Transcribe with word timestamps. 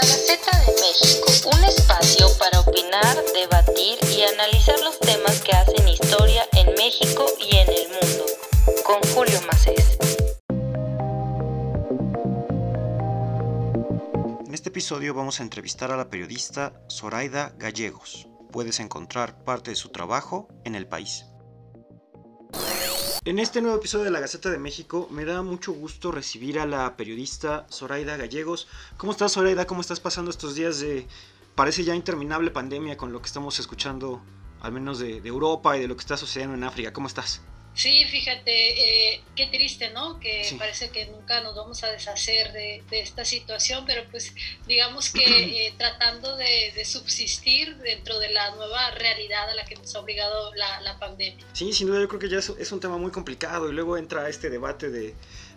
La 0.00 0.06
Gaceta 0.06 0.56
de 0.60 0.72
México, 0.80 1.26
un 1.56 1.64
espacio 1.64 2.28
para 2.38 2.60
opinar, 2.60 3.16
debatir 3.34 3.98
y 4.16 4.22
analizar 4.22 4.78
los 4.84 4.96
temas 5.00 5.40
que 5.40 5.50
hacen 5.50 5.88
historia 5.88 6.46
en 6.52 6.72
México 6.74 7.26
y 7.40 7.56
en 7.56 7.68
el 7.68 7.88
mundo. 7.88 8.24
Con 8.86 9.02
Julio 9.12 9.40
Macés. 9.48 9.98
En 14.46 14.54
este 14.54 14.68
episodio 14.68 15.14
vamos 15.14 15.40
a 15.40 15.42
entrevistar 15.42 15.90
a 15.90 15.96
la 15.96 16.08
periodista 16.08 16.74
Zoraida 16.88 17.52
Gallegos. 17.58 18.28
Puedes 18.52 18.78
encontrar 18.78 19.42
parte 19.42 19.72
de 19.72 19.76
su 19.76 19.88
trabajo 19.88 20.46
en 20.64 20.76
el 20.76 20.86
país. 20.86 21.24
En 23.24 23.38
este 23.38 23.60
nuevo 23.60 23.76
episodio 23.76 24.04
de 24.04 24.10
la 24.10 24.20
Gaceta 24.20 24.48
de 24.48 24.58
México 24.58 25.08
me 25.10 25.24
da 25.24 25.42
mucho 25.42 25.72
gusto 25.72 26.12
recibir 26.12 26.58
a 26.60 26.66
la 26.66 26.96
periodista 26.96 27.66
Zoraida 27.70 28.16
Gallegos. 28.16 28.68
¿Cómo 28.96 29.12
estás 29.12 29.32
Zoraida? 29.32 29.66
¿Cómo 29.66 29.80
estás 29.80 30.00
pasando 30.00 30.30
estos 30.30 30.54
días 30.54 30.80
de 30.80 31.06
parece 31.54 31.82
ya 31.82 31.94
interminable 31.94 32.50
pandemia 32.52 32.96
con 32.96 33.12
lo 33.12 33.20
que 33.20 33.26
estamos 33.26 33.58
escuchando 33.58 34.22
al 34.60 34.72
menos 34.72 35.00
de, 35.00 35.16
Europa 35.18 35.76
y 35.76 35.80
de 35.80 35.88
lo 35.88 35.96
que 35.96 36.00
está 36.00 36.16
sucediendo 36.16 36.54
en 36.54 36.64
África? 36.64 36.92
¿Cómo 36.92 37.08
estás? 37.08 37.42
Sí, 37.74 38.04
fíjate, 38.04 39.14
eh, 39.14 39.22
qué 39.34 39.47
triste, 39.68 39.90
¿no? 39.90 40.18
Que 40.18 40.56
parece 40.58 40.88
que 40.88 41.06
nunca 41.06 41.42
nos 41.42 41.54
vamos 41.54 41.84
a 41.84 41.88
deshacer 41.88 42.52
de, 42.52 42.82
esta 42.90 43.24
situación, 43.24 43.84
pero 43.86 44.02
pues 44.10 44.34
digamos 44.66 45.10
que 45.10 45.22
eh, 45.66 45.74
tratando 45.76 46.36
de, 46.36 46.72
subsistir 46.84 47.76
dentro 47.76 48.18
de 48.18 48.30
la 48.30 48.54
nueva 48.54 48.90
realidad 48.92 49.50
a 49.50 49.54
la 49.54 49.64
que 49.66 49.76
nos 49.76 49.94
ha 49.94 50.00
obligado 50.00 50.54
la, 50.54 50.98
pandemia. 50.98 51.44
Sí, 51.52 51.72
sin 51.72 51.86
duda 51.86 52.00
yo 52.00 52.08
creo 52.08 52.18
que 52.18 52.28
ya 52.30 52.38
es, 52.38 52.72
un 52.72 52.80
tema 52.80 52.96
muy 52.96 53.10
complicado 53.10 53.68
y 53.68 53.74
luego 53.74 53.98
entra 53.98 54.28
este 54.28 54.48
debate 54.48 54.90
de, 54.90 55.14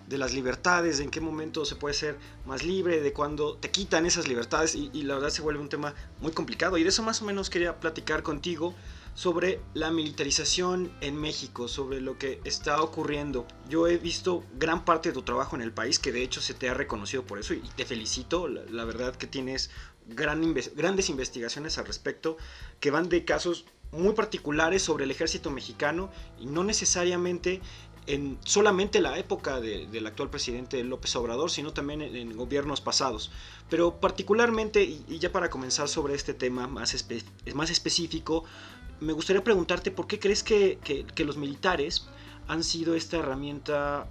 las 0.10 0.34
libertades, 0.34 0.98
de 0.98 1.06
en 1.06 1.10
qué 1.10 1.22
momento 1.22 1.64
se 1.64 1.76
puede 1.78 1.96
ser 1.96 2.18
más 2.46 2.64
libre, 2.64 3.00
de 3.00 3.14
cuándo 3.14 3.56
te 3.56 3.72
quitan 3.72 4.06
esas 4.06 4.28
libertades 4.28 4.76
y, 4.76 4.90
y 4.94 5.04
la 5.04 5.14
verdad 5.16 5.30
se 5.30 5.42
vuelve 5.42 5.62
un 5.62 5.70
tema 5.70 5.96
muy 6.20 6.34
complicado 6.34 6.78
y 6.78 6.84
de 6.84 6.90
eso 6.90 7.02
más 7.02 7.22
o 7.22 7.26
menos 7.26 7.50
quería 7.50 7.80
platicar 7.80 8.22
contigo 8.22 8.76
sobre 9.14 9.60
la 9.74 9.92
militarización 9.92 10.92
en 11.02 11.16
México, 11.20 11.68
sobre 11.68 12.02
lo 12.02 12.18
que 12.18 12.40
está 12.44 12.82
ocurriendo. 12.82 13.46
Yo 13.70 13.88
he 13.88 13.98
visto 13.98 14.44
gran 14.58 14.86
parte 14.86 15.10
de 15.10 15.14
tu 15.14 15.22
trabajo 15.22 15.56
en 15.56 15.62
el 15.62 15.74
país, 15.74 16.00
que 16.00 16.12
de 16.12 16.24
hecho 16.24 16.42
se 16.42 16.54
te 16.54 16.70
ha 16.70 16.74
reconocido 16.74 17.24
por 17.26 17.40
eso 17.40 17.54
y 17.54 17.62
te 17.76 17.86
felicito, 17.86 18.48
la, 18.48 18.86
verdad 18.86 19.16
que 19.16 19.28
tienes 19.28 19.70
grandes 20.08 21.10
investigaciones 21.10 21.78
al 21.78 21.86
respecto, 21.86 22.38
que 22.80 22.92
van 22.92 23.10
de 23.10 23.26
casos 23.26 23.66
muy 23.92 24.14
particulares 24.14 24.82
sobre 24.82 25.04
el 25.04 25.12
ejército 25.12 25.52
mexicano 25.52 26.10
y 26.40 26.46
no 26.46 26.64
necesariamente 26.64 27.62
en 28.08 28.40
solamente 28.44 29.00
la 29.00 29.18
época 29.20 29.62
del 29.62 30.08
actual 30.08 30.30
presidente 30.30 30.84
López 30.84 31.16
Obrador, 31.16 31.52
sino 31.52 31.72
también 31.72 32.02
en, 32.02 32.36
gobiernos 32.36 32.82
pasados. 32.82 33.32
Pero 33.70 34.00
particularmente, 34.00 34.84
y, 34.84 35.20
ya 35.20 35.32
para 35.32 35.50
comenzar 35.50 35.88
sobre 35.88 36.16
este 36.16 36.34
tema 36.34 36.68
más, 36.68 37.06
más 37.54 37.70
específico, 37.70 38.44
me 39.02 39.14
gustaría 39.14 39.44
preguntarte 39.44 39.90
por 39.92 40.08
qué 40.08 40.20
crees 40.20 40.44
que, 40.44 40.78
los 41.26 41.36
militares 41.36 42.08
han 42.48 42.64
sido 42.64 42.96
esta 42.96 43.18
herramienta, 43.18 44.08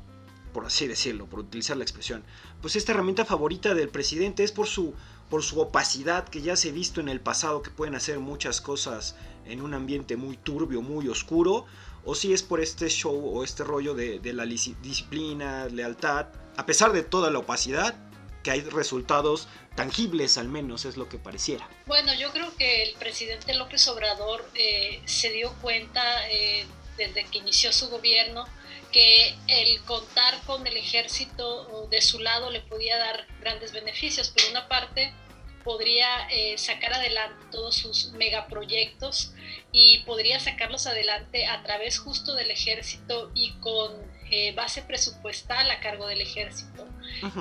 por 0.53 0.67
así 0.67 0.89
decirlo, 0.89 1.27
por 1.27 1.41
utilizar 1.41 1.77
la 1.77 1.85
expresión, 1.85 2.25
pues 2.61 2.75
esta 2.75 2.93
herramienta 2.93 3.25
favorita 3.25 3.75
del 3.75 3.89
presidente. 3.89 4.43
Es 4.43 4.51
por 4.51 4.67
su, 4.67 4.95
por 5.31 5.43
su 5.43 5.61
opacidad 5.61 6.29
que 6.29 6.43
ya 6.43 6.57
se 6.57 6.71
ha 6.71 6.73
visto 6.73 7.01
en 7.01 7.09
el 7.09 7.21
pasado 7.21 7.63
que 7.63 7.71
pueden 7.71 7.95
hacer 7.95 8.19
muchas 8.19 8.61
cosas 8.61 9.15
en 9.47 9.63
un 9.63 9.75
ambiente 9.75 10.17
muy 10.17 10.37
turbio, 10.37 10.83
muy 10.83 11.09
oscuro, 11.09 11.67
o 12.05 12.17
si 12.17 12.33
es 12.33 12.43
por 12.43 12.61
este 12.61 12.89
show 12.89 13.15
o 13.15 13.45
este 13.45 13.63
rollo 13.63 13.95
de, 13.95 14.19
de 14.19 14.33
la 14.33 14.45
disciplina, 14.45 15.67
lealtad, 15.67 16.27
a 16.57 16.67
pesar 16.67 16.93
de 16.93 17.05
toda 17.05 17.31
la 17.31 17.39
opacidad, 17.39 17.95
que 18.43 18.51
hay 18.51 18.61
resultados 18.63 19.49
tangibles 19.77 20.39
al 20.39 20.49
menos 20.49 20.85
es 20.85 20.97
lo 20.97 21.09
que 21.09 21.19
pareciera. 21.19 21.69
Bueno, 21.87 22.15
yo 22.15 22.33
creo 22.33 22.55
que 22.57 22.83
el 22.83 22.95
presidente 22.95 23.55
López 23.55 23.87
Obrador 23.89 24.49
eh, 24.55 25.01
se 25.05 25.31
dio 25.31 25.53
cuenta 25.61 26.29
eh, 26.31 26.67
desde 26.97 27.25
que 27.25 27.39
inició 27.39 27.73
su 27.73 27.89
gobierno 27.89 28.47
que 28.93 29.35
el 29.47 29.81
contar 29.83 30.41
con 30.47 30.67
el 30.67 30.77
ejército 30.77 31.87
de 31.91 32.03
su 32.03 32.19
lado 32.19 32.51
le 32.51 32.61
podía 32.61 32.99
dar 32.99 33.27
grandes 33.41 33.73
beneficios. 33.73 34.31
Por 34.31 34.51
una 34.51 34.69
parte, 34.69 35.13
podría 35.63 36.29
eh, 36.31 36.59
sacar 36.59 36.95
adelante 36.95 37.47
todos 37.53 37.77
sus 37.77 38.13
megaproyectos 38.13 39.33
y 39.73 40.01
podría 40.01 40.41
sacarlos 40.41 40.87
adelante 40.87 41.47
a 41.47 41.63
través 41.63 41.99
justo 41.99 42.35
del 42.35 42.51
ejército 42.51 43.31
y 43.35 43.53
con 43.61 43.93
eh, 44.31 44.53
base 44.53 44.83
presupuestal 44.83 45.71
a 45.71 45.81
cargo 45.81 46.07
del 46.07 46.21
ejército. 46.21 46.87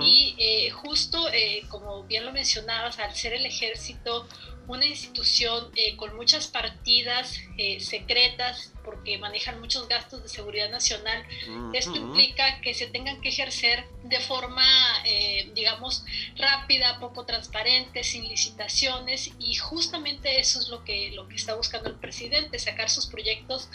Y 0.01 0.35
eh, 0.39 0.71
justo, 0.71 1.27
como 1.69 2.03
bien 2.03 2.25
lo 2.25 2.31
mencionabas, 2.31 2.99
al 2.99 3.15
ser 3.15 3.33
el 3.33 3.45
ejército 3.45 4.27
una 4.67 4.85
institución 4.85 5.71
con 5.97 6.15
muchas 6.15 6.47
partidas 6.47 7.39
secretas, 7.79 8.71
porque 8.83 9.17
manejan 9.17 9.59
muchos 9.59 9.87
gastos 9.87 10.21
de 10.21 10.29
seguridad 10.29 10.69
nacional, 10.69 11.23
esto 11.73 11.95
implica 11.95 12.61
que 12.61 12.73
se 12.73 12.87
tengan 12.87 13.19
que 13.21 13.29
ejercer 13.29 13.85
de 14.03 14.19
forma, 14.19 14.63
digamos, 15.59 16.03
rápida, 16.35 16.99
poco 16.99 17.25
transparente, 17.25 18.03
sin 18.03 18.27
licitaciones, 18.27 19.31
y 19.39 19.55
justamente 19.55 20.39
eso 20.39 20.59
es 20.59 20.69
lo 20.69 20.83
que, 20.83 21.11
lo 21.11 21.27
que 21.27 21.35
está 21.35 21.55
buscando 21.55 21.89
el 21.89 21.95
presidente, 21.95 22.57
sacar 22.59 22.89
sus 22.89 23.07
proyectos 23.07 23.69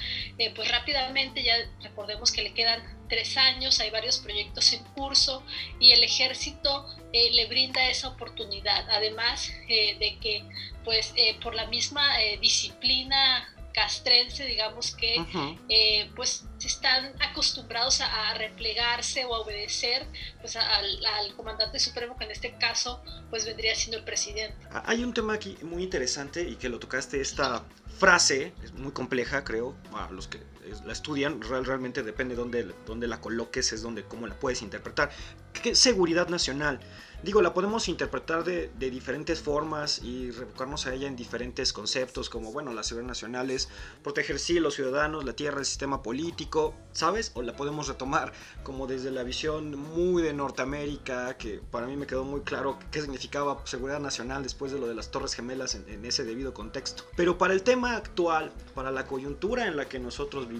pues 0.55 0.71
rápidamente, 0.71 1.43
ya 1.43 1.55
recordemos 1.83 2.33
que 2.33 2.43
le 2.43 2.55
quedan 2.55 2.83
tres 3.09 3.37
años, 3.37 3.81
hay 3.81 3.91
varios 3.91 4.19
proyectos 4.19 4.73
en 4.73 4.83
curso 4.95 5.43
y 5.79 5.93
el 5.93 6.03
ejército 6.03 6.87
eh, 7.13 7.31
le 7.33 7.47
brinda 7.47 7.89
esa 7.89 8.09
oportunidad, 8.09 8.89
además 8.91 9.53
eh, 9.69 9.97
de 9.99 10.19
que 10.19 10.45
pues 10.85 11.13
eh, 11.17 11.39
por 11.43 11.55
la 11.55 11.67
misma 11.67 12.17
disciplina 12.41 13.54
castrense, 13.75 14.47
digamos 14.47 14.95
que 14.95 16.09
pues 16.15 16.45
están 16.65 17.13
acostumbrados 17.21 18.01
a, 18.01 18.35
replegarse 18.35 19.25
o 19.25 19.35
a 19.35 19.41
obedecer 19.41 20.07
pues 20.41 20.57
al, 20.57 21.05
al, 21.05 21.35
comandante 21.35 21.79
supremo 21.79 22.17
que 22.17 22.25
en 22.25 22.31
este 22.31 22.55
caso 22.55 23.03
pues 23.31 23.45
vendría 23.45 23.75
siendo 23.75 23.99
el 23.99 24.05
presidente. 24.05 24.57
Ah, 24.71 24.85
hay 24.87 25.05
un 25.05 25.13
tema 25.13 25.35
aquí 25.35 25.57
muy 25.63 25.83
interesante 25.83 26.43
y 26.43 26.57
que 26.57 26.69
lo 26.69 26.79
tocaste 26.79 27.21
esta 27.21 27.65
frase, 27.99 28.53
es 28.63 28.73
muy 28.73 28.93
compleja 28.93 29.45
creo, 29.45 29.77
a 29.93 30.11
los 30.11 30.29
que 30.29 30.41
la 30.85 30.93
estudian, 30.93 31.41
realmente 31.41 32.03
depende 32.03 32.35
de 32.35 32.41
dónde, 32.41 32.75
dónde 32.87 33.09
la 33.09 33.21
coloques, 33.21 33.73
es 33.73 33.83
donde 33.83 34.05
cómo 34.05 34.27
la 34.27 34.35
puedes 34.35 34.63
interpretar. 34.63 35.11
¿Qué 35.53 35.75
seguridad 35.75 36.29
nacional? 36.29 36.81
Digo, 37.25 37.41
la 37.41 37.55
podemos 37.55 37.89
interpretar 37.89 38.45
de, 38.45 38.69
diferentes 38.77 39.41
formas 39.41 40.03
y 40.03 40.31
revocarnos 40.31 40.87
a 40.87 40.93
ella 40.93 41.09
en 41.09 41.17
diferentes 41.17 41.73
conceptos, 41.73 42.29
como, 42.29 42.53
bueno, 42.53 42.75
la 42.75 42.83
seguridad 42.83 43.09
nacional 43.09 43.51
es 43.51 43.71
proteger, 44.03 44.39
sí, 44.39 44.61
los 44.61 44.75
ciudadanos, 44.75 45.25
la 45.25 45.33
tierra, 45.33 45.61
el 45.61 45.65
sistema 45.65 46.03
político, 46.03 46.75
¿sabes? 46.93 47.33
O 47.33 47.41
la 47.41 47.57
podemos 47.57 47.89
retomar 47.89 48.35
como 48.63 48.87
desde 48.87 49.11
la 49.11 49.23
visión 49.23 49.75
muy 49.75 50.23
de 50.23 50.35
Norteamérica, 50.35 51.39
que 51.39 51.63
para 51.71 51.87
mí 51.87 51.97
me 51.97 52.07
quedó 52.07 52.25
muy 52.25 52.43
claro 52.43 52.79
qué 52.91 53.01
significaba 53.01 53.63
seguridad 53.65 54.01
nacional 54.01 54.43
después 54.43 54.71
de 54.73 54.79
lo 54.79 54.87
de 54.87 54.95
las 54.95 55.11
Torres 55.11 55.33
Gemelas 55.33 55.77
en, 55.77 55.89
en 55.89 56.05
ese 56.05 56.25
debido 56.25 56.53
contexto. 56.53 57.05
Pero 57.17 57.39
para 57.39 57.55
el 57.55 57.63
tema 57.63 57.97
actual, 57.97 58.53
para 58.75 58.91
la 58.91 59.07
coyuntura 59.07 59.67
en 59.67 59.79
la 59.79 59.89
que 59.89 59.99
nosotros 59.99 60.47
vivimos, 60.47 60.54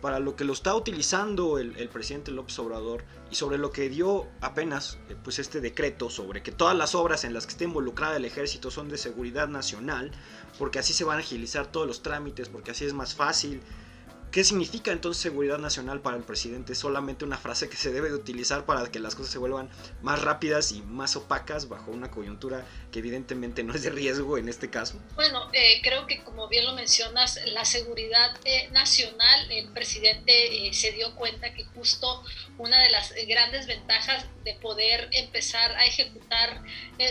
para 0.00 0.18
lo 0.18 0.36
que 0.36 0.44
lo 0.44 0.52
está 0.52 0.74
utilizando 0.74 1.58
el, 1.58 1.88
presidente 1.88 2.30
López 2.30 2.58
Obrador 2.58 3.04
y 3.30 3.36
sobre 3.36 3.56
lo 3.56 3.70
que 3.70 3.88
dio 3.88 4.26
apenas 4.42 4.98
eh, 5.08 5.16
pues 5.24 5.38
este 5.38 5.62
decreto 5.62 6.10
sobre 6.10 6.42
que 6.42 6.52
todas 6.52 6.76
las 6.76 6.94
obras 6.94 7.24
en 7.24 7.32
las 7.32 7.46
que 7.46 7.52
esté 7.52 7.64
involucrada 7.64 8.18
el 8.18 8.26
ejército 8.26 8.70
son 8.70 8.90
de 8.90 8.98
seguridad 8.98 9.48
nacional, 9.48 10.12
porque 10.58 10.78
así 10.78 10.92
se 10.92 11.04
van 11.04 11.16
a 11.16 11.20
agilizar 11.20 11.68
todos 11.72 11.86
los 11.86 12.02
trámites, 12.02 12.50
porque 12.50 12.72
así 12.72 12.84
es 12.84 12.92
más 12.92 13.14
fácil, 13.14 13.62
¿Qué 14.34 14.42
significa 14.42 14.90
entonces 14.90 15.22
seguridad 15.22 15.58
nacional 15.58 16.00
para 16.00 16.16
el 16.16 16.24
presidente? 16.24 16.72
¿Es 16.72 16.80
solamente 16.80 17.24
una 17.24 17.38
frase 17.38 17.68
que 17.68 17.76
se 17.76 17.92
debe 17.92 18.08
de 18.08 18.16
utilizar 18.16 18.66
para 18.66 18.90
que 18.90 18.98
las 18.98 19.14
cosas 19.14 19.30
se 19.30 19.38
vuelvan 19.38 19.70
más 20.02 20.22
rápidas 20.22 20.72
y 20.72 20.82
más 20.82 21.14
opacas 21.14 21.68
bajo 21.68 21.92
una 21.92 22.10
coyuntura 22.10 22.66
que 22.90 22.98
evidentemente 22.98 23.62
no 23.62 23.72
es 23.72 23.84
de 23.84 23.90
riesgo 23.90 24.36
en 24.36 24.48
este 24.48 24.70
caso? 24.70 25.00
Bueno, 25.14 25.48
eh, 25.52 25.80
creo 25.84 26.08
que 26.08 26.24
como 26.24 26.48
bien 26.48 26.64
lo 26.64 26.72
mencionas, 26.72 27.38
la 27.46 27.64
seguridad 27.64 28.36
eh, 28.44 28.70
nacional, 28.72 29.52
el 29.52 29.68
presidente 29.68 30.66
eh, 30.66 30.74
se 30.74 30.90
dio 30.90 31.14
cuenta 31.14 31.54
que 31.54 31.64
justo 31.66 32.24
una 32.58 32.82
de 32.82 32.90
las 32.90 33.14
grandes 33.28 33.68
ventajas 33.68 34.26
de 34.42 34.54
poder 34.54 35.10
empezar 35.12 35.70
a 35.76 35.86
ejecutar 35.86 36.60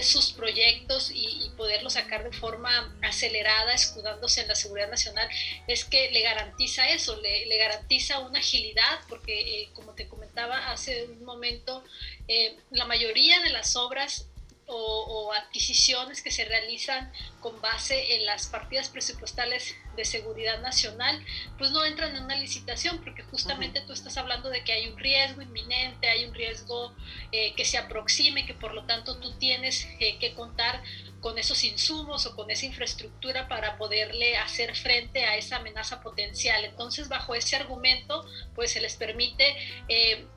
sus 0.02 0.34
proyectos 0.34 1.10
y, 1.10 1.26
y 1.26 1.50
poderlos 1.58 1.94
sacar 1.94 2.30
de 2.30 2.38
forma 2.38 2.96
acelerada, 3.02 3.74
escudándose 3.74 4.42
en 4.42 4.50
la 4.50 4.56
seguridad 4.56 4.90
nacional, 4.90 5.28
es 5.68 5.86
que 5.86 6.12
le 6.12 6.22
garantiza 6.22 6.90
eso 6.90 7.13
le, 7.22 7.58
garantiza 7.58 8.20
una 8.20 8.40
agilidad, 8.40 9.00
porque 9.10 9.64
eh, 9.64 9.70
como 9.74 9.94
te 9.94 10.08
comentaba 10.08 10.72
hace 10.72 11.06
un 11.06 11.24
momento, 11.24 11.84
eh, 12.28 12.58
la 12.72 12.86
mayoría 12.86 13.42
de 13.42 13.50
las 13.50 13.76
obras 13.76 14.28
o, 14.68 15.34
adquisiciones 15.34 16.22
que 16.22 16.32
se 16.32 16.46
realizan 16.46 17.12
con 17.42 17.60
base 17.62 18.16
en 18.16 18.26
las 18.26 18.48
partidas 18.48 18.90
presupuestales 18.90 19.76
de 19.96 20.06
seguridad 20.06 20.62
nacional, 20.62 21.24
pues 21.58 21.72
no 21.72 21.86
entran 21.86 22.16
en 22.16 22.24
una 22.24 22.36
licitación 22.36 23.00
porque 23.04 23.24
justamente 23.24 23.82
tú 23.82 23.94
estás 23.94 24.18
hablando 24.18 24.50
de 24.50 24.64
que 24.64 24.74
hay 24.74 24.88
un 24.88 24.98
riesgo 24.98 25.42
inminente, 25.42 26.08
hay 26.08 26.26
un 26.26 26.34
riesgo 26.34 26.94
eh, 27.32 27.54
que 27.56 27.66
se 27.66 27.78
aproxime, 27.78 28.46
que 28.46 28.54
por 28.54 28.74
lo 28.74 28.86
tanto 28.86 29.18
tú 29.20 29.34
tienes 29.38 29.88
eh, 30.00 30.18
que 30.20 30.34
contar 30.34 30.82
con 31.24 31.40
esos 31.40 31.64
insumos 31.64 32.26
o 32.26 32.36
con 32.36 32.52
esa 32.52 32.66
infraestructura 32.66 33.48
para 33.48 33.78
poderle 33.78 34.36
hacer 34.36 34.76
frente 34.76 35.24
a 35.24 35.38
esa 35.38 35.56
amenaza 35.56 36.02
potencial. 36.02 36.66
Entonces, 36.66 37.08
bajo 37.08 37.34
ese 37.34 37.56
argumento, 37.56 38.26
pues 38.54 38.72
se 38.72 38.82
les 38.82 38.98
permite 38.98 39.56
eh, 39.88 40.28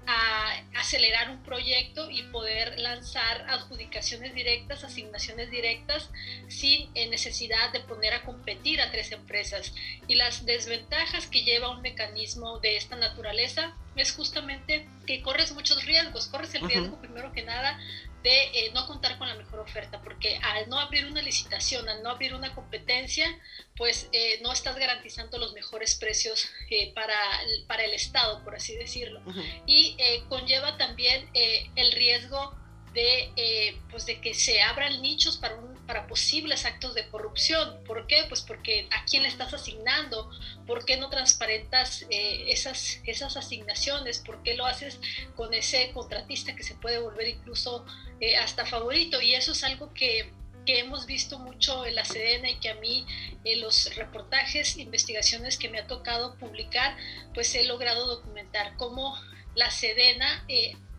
acelerar 0.76 1.30
un 1.30 1.42
proyecto 1.42 2.08
y 2.08 2.22
poder 2.22 2.78
lanzar 2.78 3.44
adjudicaciones 3.50 4.32
directas, 4.32 4.84
asignaciones 4.84 5.50
directas, 5.50 6.08
sin 6.46 6.88
eh, 6.94 7.08
necesidad 7.08 7.72
de 7.72 7.80
poner 7.80 8.14
a 8.14 8.22
competir 8.22 8.80
a 8.80 8.92
tres 8.92 9.10
empresas. 9.10 9.74
Y 10.06 10.14
las 10.14 10.46
desventajas 10.46 11.26
que 11.26 11.42
lleva 11.42 11.70
un 11.70 11.82
mecanismo 11.82 12.60
de 12.60 12.76
esta 12.76 12.94
naturaleza 12.94 13.74
es 13.96 14.12
justamente 14.12 14.88
que 15.06 15.22
corres 15.22 15.52
muchos 15.52 15.84
riesgos. 15.84 16.26
Corres 16.28 16.54
el 16.54 16.68
riesgo, 16.68 17.00
primero 17.00 17.32
que 17.32 17.42
nada, 17.42 17.78
de 18.22 18.42
eh, 18.54 18.70
no 18.74 18.86
contar 18.86 19.18
con 19.18 19.28
la 19.28 19.34
mejor 19.34 19.60
oferta, 19.60 20.00
porque 20.02 20.38
al 20.42 20.68
no 20.68 20.78
abrir 20.80 21.06
una 21.06 21.22
licitación, 21.22 21.88
al 21.88 22.02
no 22.02 22.10
abrir 22.10 22.34
una 22.34 22.54
competencia, 22.54 23.26
pues 23.76 24.08
eh, 24.12 24.40
no 24.42 24.52
estás 24.52 24.76
garantizando 24.76 25.38
los 25.38 25.52
mejores 25.52 25.94
precios 25.94 26.48
eh, 26.70 26.92
para, 26.94 27.16
para, 27.66 27.84
el 27.84 27.94
Estado, 27.94 28.42
por 28.42 28.54
así 28.54 28.76
decirlo. 28.76 29.20
Y 29.66 29.96
conlleva 30.28 30.76
también 30.76 31.28
el 31.34 31.92
riesgo 31.92 32.56
de, 32.96 33.30
eh, 33.36 33.78
pues 33.90 34.06
de 34.06 34.20
que 34.20 34.34
se 34.34 34.62
abran 34.62 35.02
nichos 35.02 35.36
para, 35.36 35.54
para 35.86 36.06
posibles 36.06 36.64
actos 36.64 36.94
de 36.94 37.08
corrupción. 37.08 37.82
¿Por 37.84 38.06
qué? 38.06 38.24
Pues 38.28 38.42
porque 38.42 38.88
a 38.90 39.04
quién 39.04 39.22
le 39.22 39.28
estás 39.28 39.54
asignando, 39.54 40.30
¿por 40.66 40.84
qué 40.84 40.96
no 40.96 41.08
transparentas 41.08 42.02
eh, 42.10 42.46
esas, 42.48 43.00
esas 43.04 43.36
asignaciones? 43.36 44.18
¿Por 44.18 44.42
qué 44.42 44.54
lo 44.54 44.66
haces 44.66 44.98
con 45.34 45.54
ese 45.54 45.90
contratista 45.92 46.54
que 46.56 46.62
se 46.62 46.74
puede 46.74 46.98
volver 46.98 47.28
incluso 47.28 47.84
eh, 48.20 48.36
hasta 48.36 48.66
favorito? 48.66 49.20
Y 49.20 49.34
eso 49.34 49.52
es 49.52 49.64
algo 49.64 49.92
que, 49.94 50.32
que 50.66 50.80
hemos 50.80 51.06
visto 51.06 51.38
mucho 51.38 51.86
en 51.86 51.94
la 51.94 52.04
Sedena 52.04 52.50
y 52.50 52.56
que 52.56 52.70
a 52.70 52.74
mí 52.74 53.06
en 53.44 53.60
los 53.60 53.94
reportajes, 53.94 54.76
investigaciones 54.76 55.56
que 55.56 55.68
me 55.68 55.78
ha 55.78 55.86
tocado 55.86 56.36
publicar, 56.36 56.96
pues 57.32 57.54
he 57.54 57.64
logrado 57.64 58.06
documentar 58.06 58.76
cómo 58.76 59.16
la 59.54 59.70
Sedena 59.70 60.44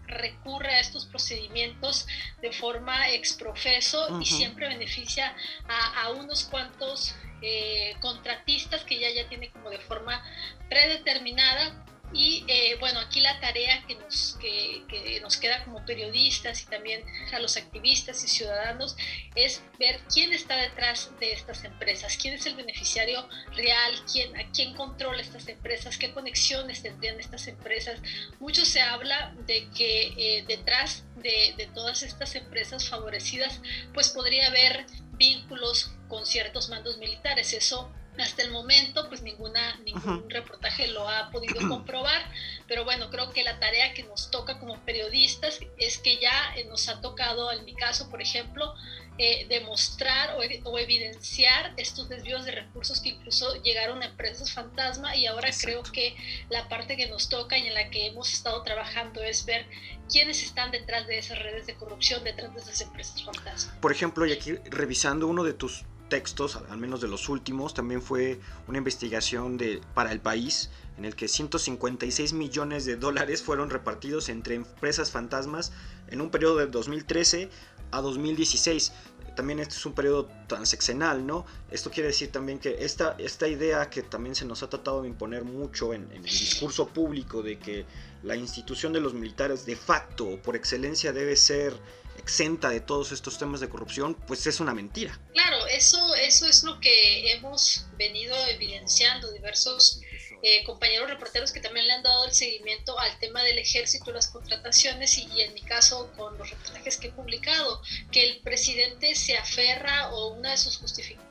recurre 0.07 0.73
a 0.73 0.79
estos 0.79 1.05
procedimientos 1.05 2.07
de 2.41 2.51
forma 2.51 3.09
exprofeso 3.09 4.19
y 4.19 4.25
siempre 4.25 4.67
beneficia 4.67 5.35
a, 5.67 6.09
unos 6.11 6.45
cuantos 6.45 7.15
eh, 7.41 7.95
contratistas 7.99 8.83
que 8.83 8.99
ya 8.99 9.09
ya 9.11 9.27
tiene 9.27 9.51
como 9.51 9.69
de 9.69 9.79
forma 9.79 10.23
predeterminada 10.69 11.85
y 12.13 12.45
eh, 12.47 12.77
bueno, 12.79 12.99
aquí 12.99 13.19
la 13.19 13.39
tarea 13.39 13.83
que 13.85 13.95
nos, 13.95 14.37
que, 14.39 15.19
nos 15.21 15.37
queda 15.37 15.63
como 15.65 15.85
periodistas 15.85 16.63
y 16.63 16.65
también 16.67 17.03
a 17.33 17.39
los 17.39 17.57
activistas 17.57 18.23
y 18.23 18.27
ciudadanos 18.27 18.95
es 19.35 19.61
ver 19.77 19.99
quién 20.13 20.31
está 20.31 20.55
detrás 20.55 21.11
de 21.19 21.33
estas 21.33 21.63
empresas, 21.65 22.17
quién 22.19 22.33
es 22.33 22.45
el 22.45 22.55
beneficiario 22.55 23.27
real, 23.55 23.93
quién, 24.11 24.37
a 24.37 24.49
quién 24.51 24.73
controla 24.73 25.21
estas 25.21 25.47
empresas, 25.49 25.97
qué 25.97 26.13
conexiones 26.13 26.81
tendrían 26.81 27.19
estas 27.19 27.47
empresas. 27.47 27.99
Mucho 28.39 28.63
se 28.63 28.79
habla 28.79 29.35
de 29.45 29.67
que 29.75 30.13
eh, 30.17 30.45
detrás 30.47 31.03
de, 31.17 31.55
de 31.57 31.67
todas 31.73 32.03
estas 32.03 32.35
empresas 32.35 32.87
favorecidas, 32.87 33.59
pues 33.93 34.09
podría 34.09 34.47
haber 34.47 34.85
vínculos 35.17 35.91
con 36.07 36.25
ciertos 36.25 36.69
mandos 36.69 36.97
militares. 36.99 37.53
Eso 37.53 37.91
hasta 38.23 38.41
el 38.41 38.51
momento, 38.51 39.07
pues 39.09 39.21
ninguna, 39.21 39.77
ningún 39.77 40.29
reportaje 40.29 40.87
lo 40.87 41.07
ha 41.07 41.29
podido 41.31 41.59
comprobar, 41.69 42.21
pero 42.67 42.83
bueno, 42.83 43.09
creo 43.09 43.31
que 43.31 43.43
la 43.43 43.59
tarea 43.59 43.93
que 43.93 44.03
nos 44.03 44.31
toca 44.31 44.59
como 44.59 44.79
periodistas 44.85 45.59
es 45.77 45.97
que 45.97 46.17
ya 46.17 46.55
eh, 46.55 46.65
nos 46.65 46.89
ha 46.89 47.01
tocado, 47.01 47.51
en 47.51 47.65
mi 47.65 47.75
caso, 47.75 48.09
por 48.09 48.21
ejemplo, 48.21 48.73
eh, 49.19 49.47
demostrar 49.49 50.37
o, 50.37 50.77
evidenciar 50.77 51.73
estos 51.77 52.07
desvíos 52.07 52.45
de 52.45 52.51
recursos 52.51 53.01
que 53.01 53.09
incluso 53.09 53.55
llegaron 53.63 54.03
a 54.03 54.05
empresas 54.05 54.51
fantasma 54.51 55.15
y 55.15 55.25
ahora 55.25 55.49
creo 55.59 55.81
que 55.81 56.15
la 56.49 56.69
parte 56.69 56.95
que 56.95 57.07
nos 57.07 57.27
toca 57.27 57.57
y 57.57 57.65
en 57.65 57.73
la 57.73 57.89
que 57.89 58.05
hemos 58.05 58.31
estado 58.31 58.61
trabajando 58.61 59.23
es 59.23 59.43
ver 59.45 59.65
quiénes 60.07 60.43
están 60.43 60.69
detrás 60.69 61.07
de 61.07 61.17
esas 61.17 61.39
redes 61.39 61.65
de 61.65 61.73
corrupción, 61.73 62.23
detrás 62.23 62.53
de 62.53 62.61
esas 62.61 62.79
empresas 62.81 63.23
fantasma. 63.23 63.81
Por 63.81 63.91
ejemplo, 63.91 64.23
y 64.27 64.33
aquí 64.33 64.53
revisando 64.65 65.25
uno 65.25 65.43
de 65.43 65.53
tus 65.53 65.83
textos, 66.09 66.59
al 66.69 66.77
menos 66.77 67.01
de 67.01 67.07
los 67.07 67.29
últimos, 67.29 67.73
también 67.73 68.01
fue 68.01 68.39
una 68.67 68.77
investigación 68.77 69.57
de, 69.57 69.81
para 69.93 70.11
el 70.11 70.19
país 70.19 70.69
en 70.97 71.05
el 71.05 71.15
que 71.15 71.27
156 71.27 72.33
millones 72.33 72.85
de 72.85 72.95
dólares 72.95 73.43
fueron 73.43 73.69
repartidos 73.69 74.29
entre 74.29 74.55
empresas 74.55 75.11
fantasmas 75.11 75.71
en 76.09 76.21
un 76.21 76.29
periodo 76.31 76.57
de 76.57 76.67
2013 76.67 77.49
a 77.91 78.01
2016. 78.01 78.93
También 79.35 79.59
este 79.59 79.75
es 79.75 79.85
un 79.85 79.93
periodo 79.93 80.27
transeccional, 80.47 81.27
¿no? 81.27 81.45
Esto 81.69 81.91
quiere 81.91 82.07
decir 82.07 82.31
también 82.31 82.57
que 82.57 82.83
esta, 82.83 83.15
esta 83.19 83.47
idea 83.47 83.87
que 83.89 84.01
también 84.01 84.33
se 84.33 84.45
nos 84.45 84.63
ha 84.63 84.69
tratado 84.69 85.03
de 85.03 85.09
imponer 85.09 85.43
mucho 85.43 85.93
en, 85.93 86.11
el 86.11 86.23
discurso 86.23 86.87
público 86.87 87.43
de 87.43 87.59
que 87.59 87.85
la 88.23 88.35
institución 88.35 88.93
de 88.93 88.99
los 88.99 89.13
militares 89.13 89.67
de 89.67 89.75
facto 89.75 90.41
por 90.41 90.55
excelencia 90.55 91.13
debe 91.13 91.35
ser 91.35 91.73
exenta 92.17 92.69
de 92.69 92.81
todos 92.81 93.11
estos 93.11 93.37
temas 93.37 93.59
de 93.59 93.69
corrupción, 93.69 94.15
pues 94.27 94.45
es 94.47 94.59
una 94.59 94.73
mentira. 94.73 95.19
Claro, 95.33 95.65
eso, 95.67 96.15
eso 96.15 96.47
es 96.47 96.63
lo 96.63 96.79
que 96.79 97.31
hemos 97.31 97.85
venido 97.97 98.35
evidenciando 98.47 99.31
diversos 99.31 100.01
eh, 100.43 100.63
compañeros 100.65 101.09
reporteros 101.09 101.51
que 101.51 101.59
también 101.59 101.87
le 101.87 101.93
han 101.93 102.03
dado 102.03 102.25
el 102.25 102.31
seguimiento 102.31 102.97
al 102.99 103.17
tema 103.19 103.41
del 103.43 103.57
ejército, 103.57 104.11
las 104.11 104.27
contrataciones 104.27 105.17
y, 105.17 105.41
en 105.41 105.53
mi 105.53 105.61
caso 105.61 106.11
con 106.15 106.37
los 106.37 106.49
reportajes 106.49 106.97
que 106.97 107.07
he 107.07 107.11
publicado, 107.11 107.81
que 108.11 108.23
el 108.23 108.39
presidente 108.41 109.15
se 109.15 109.35
aferra 109.35 110.11
o 110.11 110.33
una 110.33 110.51
de 110.51 110.57
sus 110.57 110.77
justificaciones 110.77 111.27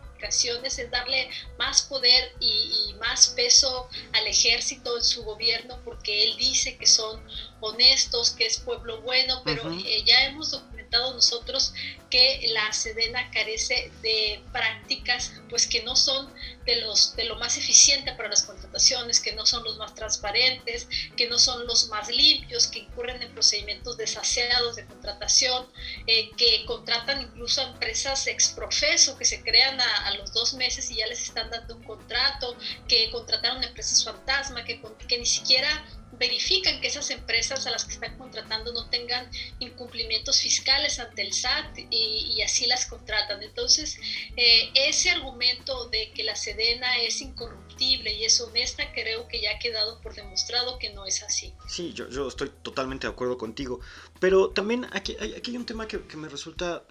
es 0.79 0.91
darle 0.91 1.29
más 1.59 1.83
poder 1.83 2.33
y, 2.41 2.95
más 2.99 3.29
peso 3.29 3.89
al 4.15 4.27
ejército 4.27 4.97
en 4.97 5.05
su 5.05 5.23
gobierno 5.23 5.79
porque 5.85 6.25
él 6.25 6.37
dice 6.39 6.77
que 6.77 6.87
son 6.87 7.23
honestos, 7.61 8.31
que 8.31 8.47
es 8.47 8.59
pueblo 8.59 9.03
bueno, 9.03 9.43
pero 9.45 9.71
eh, 9.71 10.03
ya 10.05 10.25
hemos 10.25 10.51
documentado 10.51 10.76
nosotros 10.91 11.73
que 12.11 12.49
la 12.53 12.73
Sedena 12.73 13.31
carece 13.31 13.91
de 14.03 14.43
prácticas 14.53 15.33
pues 15.49 15.67
que 15.67 15.83
no 15.83 15.97
son 15.97 16.33
de 16.65 16.77
los 16.77 17.17
de 17.17 17.25
lo 17.25 17.37
más 17.37 17.57
eficiente 17.57 18.13
para 18.13 18.29
las 18.29 18.43
contrataciones, 18.43 19.21
que 19.21 19.33
no 19.33 19.47
son 19.47 19.65
los 19.65 19.77
más 19.77 19.95
transparentes, 19.95 20.89
que 21.17 21.29
no 21.29 21.39
son 21.39 21.67
los 21.67 21.89
más 21.89 22.09
limpios, 22.09 22.67
que 22.67 22.81
incurren 22.81 23.23
en 23.23 23.33
procedimientos 23.33 23.97
desaseados 23.97 24.77
de 24.77 24.87
contratación, 24.87 25.67
eh, 26.07 26.31
que 26.37 26.65
contratan 26.67 27.23
incluso 27.23 27.61
a 27.61 27.65
empresas 27.65 28.27
exprofeso 28.27 29.17
que 29.17 29.25
se 29.25 29.43
crean 29.43 29.81
a, 29.81 30.15
los 30.17 30.33
dos 30.33 30.55
meses 30.55 30.91
y 30.91 30.97
ya 30.97 31.07
les 31.07 31.23
están 31.23 31.51
dando 31.51 31.77
un 31.77 31.83
contrato, 31.83 32.57
que 32.89 33.11
contrataron 33.11 33.63
empresas 33.63 34.05
fantasma, 34.05 34.65
que, 34.65 34.81
que 35.09 35.19
ni 35.19 35.27
siquiera 35.27 35.85
verifican 36.19 36.81
que 36.81 36.89
esas 36.89 37.11
empresas 37.11 37.67
a 37.67 37.71
las 37.71 37.85
que 37.85 37.93
están 37.93 38.17
contratando 38.17 38.73
no 38.73 38.89
tengan 38.89 39.29
incumplimientos 39.59 40.41
fiscales 40.41 40.99
ante 40.99 41.23
el 41.23 41.33
SAT 41.33 41.79
y, 41.91 42.41
así 42.43 42.67
las 42.67 42.87
contratan. 42.87 43.43
Entonces, 43.43 43.99
eh, 44.37 44.71
ese 44.75 45.11
argumento 45.11 45.89
de 45.89 46.11
que 46.13 46.23
la 46.25 46.37
Sedena 46.37 46.99
es 46.99 47.21
incorruptible 47.21 48.13
y 48.13 48.25
es 48.25 48.41
honesta, 48.41 48.93
creo 48.93 49.27
que 49.29 49.41
ya 49.41 49.53
ha 49.53 49.59
quedado 49.59 50.01
por 50.01 50.15
demostrado 50.15 50.79
que 50.79 50.91
no 50.91 51.07
es 51.07 51.23
así. 51.23 51.53
Sí, 51.69 51.93
yo, 51.93 52.29
estoy 52.29 52.51
totalmente 52.63 53.07
de 53.07 53.13
acuerdo 53.13 53.37
contigo, 53.39 53.81
pero 54.21 54.51
también 54.51 54.87
aquí, 54.93 55.17
aquí 55.37 55.51
hay 55.51 55.57
un 55.57 55.67
tema 55.67 55.89
que, 55.89 56.03
que 56.07 56.17
me 56.17 56.29
resulta 56.29 56.85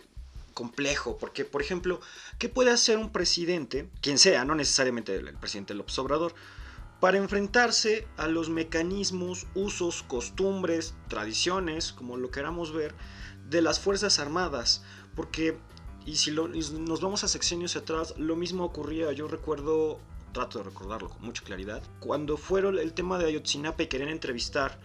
complejo, 0.56 1.18
porque 1.20 1.46
por 1.46 1.62
ejemplo, 1.62 2.02
¿qué 2.40 2.50
puede 2.50 2.72
hacer 2.72 2.98
un 2.98 3.12
presidente, 3.12 3.90
quien 4.02 4.18
sea, 4.18 4.46
no 4.46 4.56
necesariamente 4.56 5.16
el 5.16 5.38
presidente 5.38 5.76
López 5.76 6.00
Obrador, 6.00 6.34
para 7.06 7.20
enfrentarse 7.20 8.08
a 8.18 8.26
los 8.26 8.50
mecanismos, 8.50 9.46
usos, 9.54 10.02
costumbres, 10.02 10.96
tradiciones, 11.08 11.94
como 11.94 12.18
lo 12.18 12.32
queramos 12.32 12.74
ver, 12.74 12.96
de 13.48 13.62
las 13.62 13.80
Fuerzas 13.80 14.18
Armadas. 14.18 14.84
Porque, 15.16 15.56
y 16.08 16.16
si 16.16 16.32
nos 16.32 17.02
vamos 17.02 17.24
a 17.24 17.28
secciones 17.28 17.76
atrás, 17.76 18.16
lo 18.18 18.36
mismo 18.36 18.64
ocurría, 18.64 19.12
yo 19.12 19.28
recuerdo, 19.28 20.00
trato 20.32 20.58
de 20.58 20.64
recordarlo 20.64 21.10
con 21.10 21.22
mucha 21.22 21.44
claridad, 21.44 21.84
cuando 22.00 22.38
fueron 22.38 22.80
el 22.80 22.94
tema 22.94 23.20
de 23.20 23.28
Ayotzinapa 23.28 23.84
y 23.84 23.88
querían 23.88 24.10
entrevistar 24.10 24.80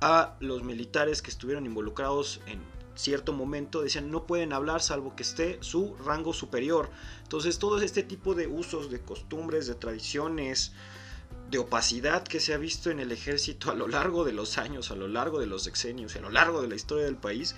a 0.00 0.36
los 0.40 0.62
militares 0.62 1.20
que 1.20 1.28
estuvieron 1.28 1.66
involucrados 1.66 2.40
en 2.46 2.58
cierto 2.94 3.32
momento 3.32 3.82
decían 3.82 4.10
no 4.10 4.26
pueden 4.26 4.52
hablar 4.52 4.82
salvo 4.82 5.14
que 5.14 5.22
esté 5.22 5.58
su 5.62 5.94
rango 6.04 6.32
superior. 6.32 6.90
Entonces 7.22 7.58
todo 7.58 7.78
este 7.80 8.02
tipo 8.02 8.34
de 8.34 8.46
usos, 8.46 8.90
de 8.90 9.00
costumbres, 9.00 9.66
de 9.66 9.74
tradiciones, 9.74 10.72
de 11.50 11.58
opacidad 11.58 12.22
que 12.22 12.40
se 12.40 12.54
ha 12.54 12.58
visto 12.58 12.90
en 12.90 13.00
el 13.00 13.12
ejército 13.12 13.70
a 13.70 13.74
lo 13.74 13.88
largo 13.88 14.24
de 14.24 14.32
los 14.32 14.58
años, 14.58 14.90
a 14.90 14.94
lo 14.96 15.08
largo 15.08 15.40
de 15.40 15.46
los 15.46 15.64
sexenios, 15.64 16.14
a 16.16 16.20
lo 16.20 16.30
largo 16.30 16.62
de 16.62 16.68
la 16.68 16.76
historia 16.76 17.04
del 17.04 17.16
país, 17.16 17.56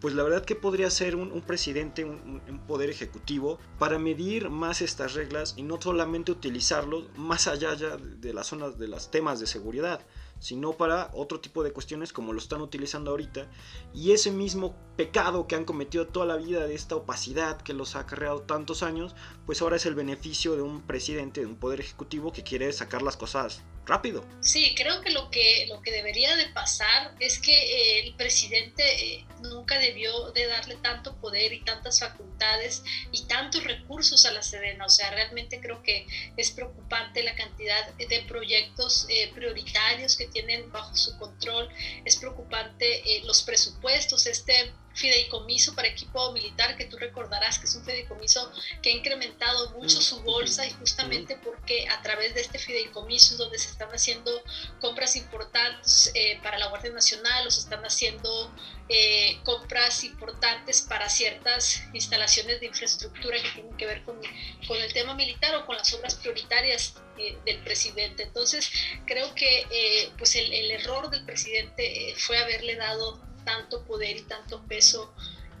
pues 0.00 0.14
la 0.14 0.24
verdad 0.24 0.44
que 0.44 0.56
podría 0.56 0.90
ser 0.90 1.14
un, 1.14 1.42
presidente, 1.42 2.04
un, 2.04 2.40
poder 2.66 2.90
ejecutivo 2.90 3.60
para 3.78 3.98
medir 4.00 4.50
más 4.50 4.82
estas 4.82 5.14
reglas 5.14 5.54
y 5.56 5.62
no 5.62 5.80
solamente 5.80 6.32
utilizarlos 6.32 7.04
más 7.16 7.46
allá 7.46 7.74
ya 7.74 7.96
de 7.96 8.34
las 8.34 8.48
zonas 8.48 8.78
de 8.78 8.88
los 8.88 9.12
temas 9.12 9.38
de 9.38 9.46
seguridad, 9.46 10.04
sino 10.42 10.72
para 10.72 11.08
otro 11.14 11.38
tipo 11.38 11.62
de 11.62 11.72
cuestiones 11.72 12.12
como 12.12 12.32
lo 12.32 12.38
están 12.40 12.62
utilizando 12.62 13.12
ahorita. 13.12 13.48
Y 13.94 14.10
ese 14.10 14.32
mismo 14.32 14.74
pecado 14.96 15.46
que 15.46 15.54
han 15.54 15.64
cometido 15.64 16.08
toda 16.08 16.26
la 16.26 16.36
vida 16.36 16.66
de 16.66 16.74
esta 16.74 16.96
opacidad 16.96 17.62
que 17.62 17.74
los 17.74 17.94
ha 17.94 18.00
acarreado 18.00 18.42
tantos 18.42 18.82
años, 18.82 19.14
pues 19.46 19.62
ahora 19.62 19.76
es 19.76 19.86
el 19.86 19.94
beneficio 19.94 20.56
de 20.56 20.62
un 20.62 20.82
presidente, 20.82 21.42
de 21.42 21.46
un 21.46 21.54
poder 21.54 21.78
ejecutivo 21.78 22.32
que 22.32 22.42
quiere 22.42 22.72
sacar 22.72 23.02
las 23.02 23.16
cosas 23.16 23.62
rápido. 23.86 24.24
Sí, 24.40 24.74
creo 24.76 25.00
que 25.00 25.10
lo 25.10 25.30
que, 25.30 25.66
lo 25.68 25.80
que 25.82 25.90
debería 25.90 26.36
de 26.36 26.46
pasar 26.48 27.14
es 27.18 27.38
que 27.40 27.52
eh, 27.52 28.06
el 28.06 28.14
presidente 28.14 28.82
eh, 28.84 29.26
nunca 29.42 29.78
debió 29.78 30.30
de 30.32 30.46
darle 30.46 30.76
tanto 30.76 31.16
poder 31.16 31.52
y 31.52 31.60
tantas 31.64 32.00
facultades 32.00 32.84
y 33.10 33.24
tantos 33.24 33.64
recursos 33.64 34.24
a 34.24 34.32
la 34.32 34.42
Sedena. 34.42 34.86
O 34.86 34.88
sea, 34.88 35.10
realmente 35.10 35.60
creo 35.60 35.82
que 35.82 36.06
es 36.36 36.50
preocupante 36.50 37.22
la 37.22 37.34
cantidad 37.34 37.92
de 37.94 38.20
proyectos 38.28 39.06
eh, 39.08 39.30
prioritarios 39.34 40.16
que 40.16 40.26
tienen 40.26 40.70
bajo 40.70 40.94
su 40.94 41.18
control. 41.18 41.68
Es 42.04 42.16
preocupante 42.16 43.02
los 43.24 43.42
presupuestos. 43.42 44.26
Este 44.26 44.72
fideicomiso 44.94 45.74
para 45.74 45.88
equipo 45.88 46.32
militar, 46.32 46.76
que 46.76 46.84
tú 46.84 46.96
recordarás 46.98 47.58
que 47.58 47.64
es 47.66 47.74
un 47.74 47.84
fideicomiso 47.84 48.50
que 48.82 48.90
ha 48.90 48.92
incrementado 48.92 49.70
mucho 49.70 50.00
su 50.00 50.22
bolsa 50.22 50.66
y 50.66 50.70
justamente 50.72 51.36
porque 51.36 51.88
a 51.88 52.02
través 52.02 52.34
de 52.34 52.40
este 52.40 52.58
fideicomiso 52.58 53.32
es 53.32 53.38
donde 53.38 53.58
se 53.58 53.70
están 53.70 53.90
haciendo 53.90 54.42
compras 54.80 55.16
importantes 55.16 56.10
eh, 56.14 56.38
para 56.42 56.58
la 56.58 56.66
Guardia 56.66 56.92
Nacional 56.92 57.46
o 57.46 57.50
se 57.50 57.60
están 57.60 57.84
haciendo 57.84 58.52
eh, 58.88 59.38
compras 59.44 60.04
importantes 60.04 60.82
para 60.82 61.08
ciertas 61.08 61.82
instalaciones 61.94 62.60
de 62.60 62.66
infraestructura 62.66 63.40
que 63.42 63.50
tienen 63.50 63.76
que 63.76 63.86
ver 63.86 64.02
con, 64.02 64.20
con 64.66 64.76
el 64.78 64.92
tema 64.92 65.14
militar 65.14 65.54
o 65.56 65.66
con 65.66 65.76
las 65.76 65.92
obras 65.94 66.16
prioritarias 66.16 66.94
eh, 67.18 67.38
del 67.46 67.58
presidente. 67.58 68.24
Entonces, 68.24 68.70
creo 69.06 69.34
que 69.34 70.12
pues 70.18 70.36
el, 70.36 70.52
el 70.52 70.70
error 70.72 71.10
del 71.10 71.24
presidente 71.24 72.14
fue 72.18 72.38
haberle 72.38 72.76
dado 72.76 73.20
tanto 73.44 73.84
poder 73.84 74.16
y 74.16 74.22
tanto 74.22 74.62
peso 74.64 75.12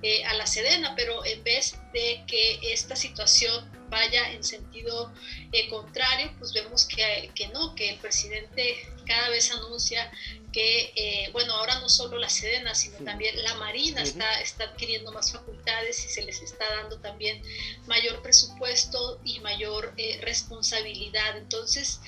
eh, 0.04 0.24
a 0.24 0.34
la 0.34 0.48
Sedena, 0.48 0.96
pero 0.96 1.24
en 1.24 1.44
vez 1.44 1.76
de 1.92 2.24
que 2.26 2.58
esta 2.72 2.96
situación 2.96 3.70
vaya 3.88 4.32
en 4.32 4.42
sentido 4.42 5.12
eh, 5.52 5.68
contrario, 5.68 6.34
pues 6.40 6.52
vemos 6.52 6.86
que, 6.86 7.30
que, 7.36 7.46
no, 7.48 7.76
que 7.76 7.90
el 7.90 7.98
presidente 7.98 8.84
cada 9.06 9.28
vez 9.28 9.52
anuncia 9.52 10.10
que, 10.52 10.92
eh, 10.96 11.30
bueno, 11.30 11.54
ahora 11.54 11.78
no 11.78 11.88
solo 11.88 12.18
la 12.18 12.28
Sedena, 12.28 12.74
sino 12.74 12.98
también 13.04 13.40
la 13.44 13.54
Marina 13.54 14.02
está, 14.02 14.40
está 14.40 14.64
adquiriendo 14.64 15.12
más 15.12 15.30
facultades 15.30 16.04
y 16.04 16.08
se 16.08 16.24
les 16.24 16.42
está 16.42 16.64
dando 16.78 16.98
también 16.98 17.40
mayor 17.86 18.22
presupuesto 18.22 19.20
y 19.24 19.38
mayor 19.38 19.94
responsabilidad. 20.20 21.36
Entonces, 21.38 22.00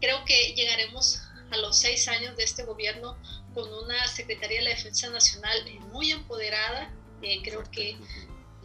creo 0.00 0.24
que 0.24 0.54
llegaremos 0.54 1.20
a 1.50 1.58
los 1.58 1.76
seis 1.76 2.08
años 2.08 2.34
de 2.36 2.44
este 2.44 2.62
gobierno 2.62 3.18
con 3.54 3.72
una 3.72 4.06
Secretaría 4.06 4.58
de 4.58 4.64
la 4.64 4.70
Defensa 4.70 5.08
Nacional 5.10 5.58
muy 5.92 6.10
empoderada. 6.10 6.92
Eh, 7.22 7.40
creo 7.42 7.62
que 7.70 7.96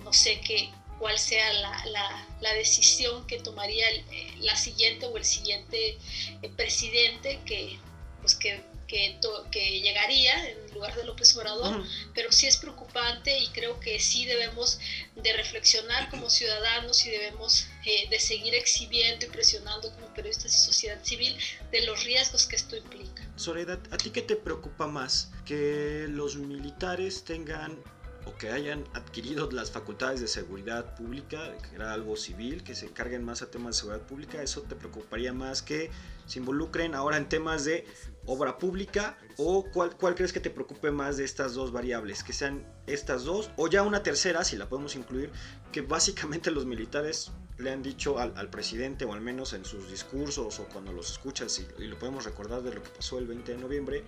no 0.03 0.13
sé 0.13 0.39
qué, 0.41 0.69
cuál 0.99 1.17
sea 1.19 1.51
la, 1.53 2.25
la, 2.41 2.53
decisión 2.53 3.27
que 3.27 3.39
tomaría 3.39 3.89
eh, 3.89 4.33
la 4.39 4.55
siguiente 4.55 5.05
o 5.07 5.17
el 5.17 5.25
siguiente 5.25 5.97
eh, 6.41 6.49
presidente 6.55 7.39
que, 7.45 7.77
pues 8.21 8.35
que 8.35 8.63
que, 8.87 9.19
que, 9.51 9.81
llegaría 9.81 10.49
en 10.49 10.73
lugar 10.73 10.95
de 10.95 11.03
López 11.03 11.35
Obrador, 11.35 11.83
pero 12.13 12.31
sí 12.31 12.47
es 12.47 12.57
preocupante 12.57 13.37
y 13.39 13.47
creo 13.49 13.79
que 13.79 13.99
sí 13.99 14.25
debemos 14.25 14.79
de 15.15 15.33
reflexionar 15.33 16.09
como 16.09 16.29
ciudadanos 16.29 17.05
y 17.05 17.11
debemos 17.11 17.67
eh, 17.85 18.07
de 18.09 18.19
seguir 18.19 18.53
exhibiendo 18.55 19.25
y 19.25 19.29
presionando 19.29 19.91
como 19.93 20.13
periodistas 20.13 20.55
y 20.55 20.59
sociedad 20.59 21.03
civil 21.03 21.35
de 21.71 21.85
los 21.85 22.03
riesgos 22.03 22.45
que 22.45 22.55
esto 22.55 22.75
implica. 22.75 23.27
Soledad, 23.35 23.79
¿a 23.91 23.97
ti 23.97 24.11
qué 24.11 24.21
te 24.21 24.35
preocupa 24.35 24.87
más? 24.87 25.31
¿Que 25.45 26.07
los 26.09 26.35
militares 26.35 27.23
tengan 27.23 27.81
o 28.25 28.35
que 28.35 28.49
hayan 28.49 28.83
adquirido 28.93 29.49
las 29.51 29.71
facultades 29.71 30.19
de 30.19 30.27
seguridad 30.27 30.95
pública, 30.95 31.57
que 31.57 31.75
era 31.75 31.93
algo 31.93 32.15
civil, 32.15 32.63
que 32.63 32.75
se 32.75 32.87
encarguen 32.87 33.23
más 33.23 33.41
a 33.41 33.51
temas 33.51 33.75
de 33.75 33.81
seguridad 33.81 34.05
pública, 34.05 34.41
eso 34.41 34.61
te 34.61 34.75
preocuparía 34.75 35.33
más 35.33 35.61
que 35.61 35.91
se 36.25 36.39
involucren 36.39 36.95
ahora 36.95 37.17
en 37.17 37.29
temas 37.29 37.65
de 37.65 37.85
obra 38.25 38.57
pública 38.57 39.17
o 39.37 39.65
cuál, 39.71 39.95
cuál 39.95 40.15
crees 40.15 40.33
que 40.33 40.39
te 40.39 40.49
preocupe 40.49 40.91
más 40.91 41.17
de 41.17 41.23
estas 41.23 41.53
dos 41.53 41.71
variables, 41.71 42.23
que 42.23 42.33
sean 42.33 42.65
estas 42.87 43.23
dos 43.23 43.51
o 43.57 43.67
ya 43.67 43.83
una 43.83 44.01
tercera, 44.01 44.43
si 44.43 44.57
la 44.57 44.67
podemos 44.67 44.95
incluir, 44.95 45.31
que 45.71 45.81
básicamente 45.81 46.51
los 46.51 46.65
militares 46.65 47.31
le 47.57 47.71
han 47.71 47.83
dicho 47.83 48.19
al, 48.19 48.33
al 48.35 48.49
presidente 48.49 49.05
o 49.05 49.13
al 49.13 49.21
menos 49.21 49.53
en 49.53 49.63
sus 49.63 49.89
discursos 49.89 50.59
o 50.59 50.65
cuando 50.65 50.91
los 50.91 51.11
escuchas 51.11 51.59
y, 51.59 51.83
y 51.83 51.87
lo 51.87 51.97
podemos 51.97 52.25
recordar 52.25 52.63
de 52.63 52.73
lo 52.73 52.83
que 52.83 52.89
pasó 52.89 53.19
el 53.19 53.27
20 53.27 53.53
de 53.53 53.57
noviembre, 53.57 54.03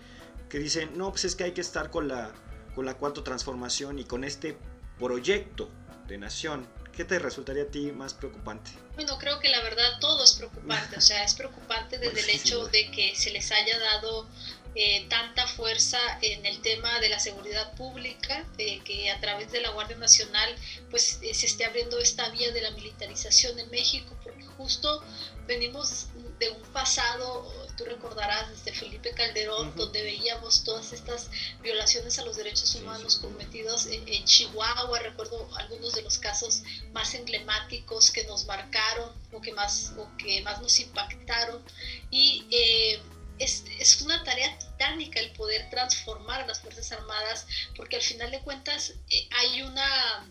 que 0.50 0.60
dicen, 0.60 0.98
no, 0.98 1.12
pues 1.12 1.26
es 1.26 1.36
que 1.36 1.44
hay 1.46 1.52
que 1.52 1.62
estar 1.62 1.92
con 1.92 2.08
la 2.08 2.34
con 2.78 2.86
la 2.86 2.94
cuarta 2.94 3.24
transformación 3.24 3.98
y 3.98 4.04
con 4.04 4.24
este 4.24 4.56
proyecto 5.00 5.68
de 6.08 6.20
nación, 6.20 6.70
¿qué 6.96 7.06
te 7.06 7.18
resultaría 7.18 7.64
a 7.64 7.66
ti 7.66 7.92
más 7.92 8.14
preocupante? 8.14 8.70
Bueno, 8.94 9.18
creo 9.18 9.40
que 9.40 9.50
la 9.50 9.64
verdad 9.64 10.00
todo 10.00 10.24
es 10.24 10.34
preocupante, 10.34 10.96
o 10.96 11.02
sea, 11.02 11.24
es 11.24 11.34
preocupante 11.34 11.98
desde 12.00 12.20
el 12.20 12.30
hecho 12.30 12.68
de 12.68 12.92
que 12.92 13.16
se 13.16 13.32
les 13.32 13.52
haya 13.52 13.80
dado 13.80 14.30
eh, 14.76 15.08
tanta 15.10 15.48
fuerza 15.48 15.98
en 16.22 16.46
el 16.46 16.62
tema 16.62 17.00
de 17.00 17.10
la 17.10 17.20
seguridad 17.20 17.74
pública, 17.74 18.46
que 18.58 19.10
a 19.10 19.20
través 19.20 19.52
de 19.52 19.62
la 19.62 19.72
Guardia 19.72 19.98
Nacional 19.98 20.56
pues 20.92 21.18
eh, 21.24 21.34
se 21.34 21.48
esté 21.48 21.66
abriendo 21.66 21.98
esta 21.98 22.30
vía 22.30 22.52
de 22.52 22.62
la 22.62 22.70
militarización 22.70 23.58
en 23.58 23.72
México, 23.72 24.16
porque 24.24 24.46
justo 24.56 25.04
venimos 25.48 26.10
de 26.38 26.52
un 26.52 26.62
pasado, 26.74 27.52
tú 27.78 27.86
recordarás 27.86 28.50
desde 28.50 28.74
Felipe 28.78 29.12
Calderón, 29.12 29.74
donde 29.76 30.02
veíamos 30.02 30.64
todas 30.64 30.92
estas 30.92 31.30
violaciones 31.62 32.18
a 32.20 32.26
los 32.26 32.36
derechos 32.36 32.74
humanos 32.76 33.18
cometidos 33.18 33.86
en, 33.86 34.26
Chihuahua, 34.26 35.00
recuerdo 35.00 35.48
algunos 35.58 35.94
de 35.94 36.02
los 36.02 36.18
casos 36.18 36.64
más 36.92 37.14
emblemáticos 37.14 38.12
que 38.12 38.26
nos 38.26 38.46
marcaron 38.46 39.12
o 39.32 39.40
que 39.40 39.54
más, 39.54 39.94
o 39.98 40.10
que 40.18 40.42
más 40.42 40.62
nos 40.62 40.80
impactaron. 40.80 41.64
Y 42.10 42.46
eh, 42.52 43.00
es, 43.40 43.64
es, 43.80 44.02
una 44.02 44.24
tarea 44.24 44.58
titánica 44.58 45.20
el 45.20 45.32
poder 45.34 45.70
transformar 45.70 46.42
a 46.42 46.48
las 46.48 46.60
Fuerzas 46.60 46.92
Armadas, 46.92 47.46
porque 47.76 47.98
al 47.98 48.02
final 48.02 48.32
de 48.32 48.42
cuentas 48.42 48.94
eh, 49.10 49.30
hay 49.38 49.62
una 49.62 50.28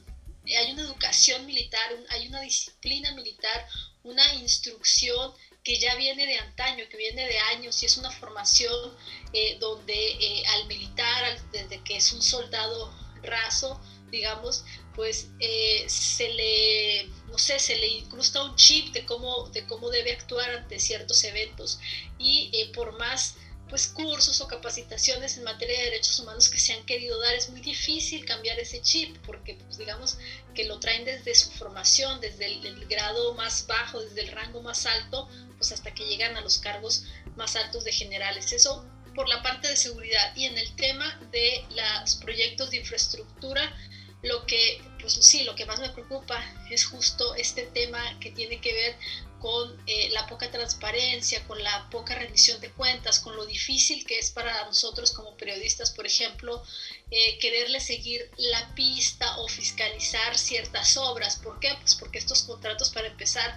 hay 0.58 0.70
una 0.70 0.82
educación 0.82 1.44
militar, 1.44 1.90
hay 2.10 2.28
una 2.28 2.40
disciplina 2.40 3.12
militar, 3.14 3.66
una 4.04 4.34
instrucción 4.34 5.32
que 5.66 5.80
ya 5.80 5.96
viene 5.96 6.24
de 6.24 6.38
antaño, 6.38 6.84
que 6.88 6.96
viene 6.96 7.26
de 7.26 7.38
años 7.40 7.82
y 7.82 7.86
es 7.86 7.96
una 7.96 8.12
formación 8.12 8.96
eh, 9.32 9.56
donde 9.58 9.92
eh, 9.94 10.44
al 10.54 10.68
militar, 10.68 11.40
desde 11.50 11.82
que 11.82 11.96
es 11.96 12.12
un 12.12 12.22
soldado 12.22 12.94
raso, 13.24 13.80
digamos, 14.08 14.64
pues 14.94 15.26
eh, 15.40 15.84
se 15.88 16.28
le, 16.28 17.08
no 17.26 17.36
sé, 17.36 17.58
se 17.58 17.74
le 17.74 17.88
incrusta 17.88 18.44
un 18.44 18.54
chip 18.54 18.92
de 18.92 19.04
cómo, 19.06 19.48
de 19.48 19.66
cómo 19.66 19.90
debe 19.90 20.12
actuar 20.12 20.48
ante 20.50 20.78
ciertos 20.78 21.24
eventos. 21.24 21.80
Y 22.16 22.66
por 22.72 22.96
más 22.96 23.34
pues 23.68 23.88
cursos 23.88 24.40
o 24.40 24.46
capacitaciones 24.46 25.36
en 25.36 25.44
materia 25.44 25.76
de 25.78 25.84
derechos 25.86 26.18
humanos 26.20 26.48
que 26.48 26.58
se 26.58 26.72
han 26.72 26.84
querido 26.84 27.20
dar, 27.20 27.34
es 27.34 27.50
muy 27.50 27.60
difícil 27.60 28.24
cambiar 28.24 28.58
ese 28.60 28.80
chip 28.80 29.16
porque 29.26 29.54
pues 29.54 29.78
digamos 29.78 30.18
que 30.54 30.64
lo 30.64 30.78
traen 30.78 31.04
desde 31.04 31.34
su 31.34 31.50
formación, 31.50 32.20
desde 32.20 32.46
el, 32.46 32.86
grado 32.86 33.34
más 33.34 33.66
bajo, 33.66 34.00
desde 34.00 34.22
el 34.22 34.28
rango 34.28 34.62
más 34.62 34.86
alto, 34.86 35.28
pues 35.56 35.72
hasta 35.72 35.92
que 35.92 36.06
llegan 36.06 36.36
a 36.36 36.40
los 36.42 36.58
cargos 36.58 37.04
más 37.36 37.56
altos 37.56 37.84
de 37.84 37.92
generales. 37.92 38.52
Eso 38.52 38.86
por 39.14 39.28
la 39.28 39.42
parte 39.42 39.66
de 39.66 39.76
seguridad 39.76 40.36
y 40.36 40.44
en 40.44 40.56
el 40.58 40.76
tema 40.76 41.18
de 41.32 41.64
los 42.02 42.16
proyectos 42.16 42.70
de 42.70 42.76
infraestructura, 42.76 43.74
lo 44.22 44.46
que, 44.46 44.80
pues 45.00 45.14
sí, 45.14 45.44
lo 45.44 45.54
que 45.54 45.66
más 45.66 45.80
me 45.80 45.90
preocupa 45.90 46.42
es 46.70 46.84
justo 46.84 47.34
este 47.34 47.62
tema 47.66 48.18
que 48.20 48.30
tiene 48.30 48.60
que 48.60 48.72
ver 48.72 48.96
con 49.40 49.76
eh, 49.86 50.10
la 50.12 50.26
poca 50.26 50.50
transparencia, 50.50 51.46
con 51.46 51.62
la 51.62 51.88
poca 51.90 52.14
rendición 52.14 52.60
de 52.60 52.70
cuentas, 52.70 53.20
con 53.20 53.36
lo 53.36 53.46
difícil 53.46 54.04
que 54.04 54.18
es 54.18 54.30
para 54.30 54.64
nosotros 54.64 55.12
como 55.12 55.36
periodistas, 55.36 55.90
por 55.90 56.06
ejemplo, 56.06 56.62
eh, 57.10 57.38
quererle 57.38 57.80
seguir 57.80 58.30
la 58.36 58.74
pista 58.74 59.38
o 59.38 59.48
fiscalizar 59.48 60.36
ciertas 60.36 60.96
obras. 60.96 61.36
¿Por 61.36 61.60
qué? 61.60 61.74
Pues 61.80 61.94
porque 61.94 62.18
estos 62.18 62.42
contratos, 62.42 62.90
para 62.90 63.08
empezar, 63.08 63.56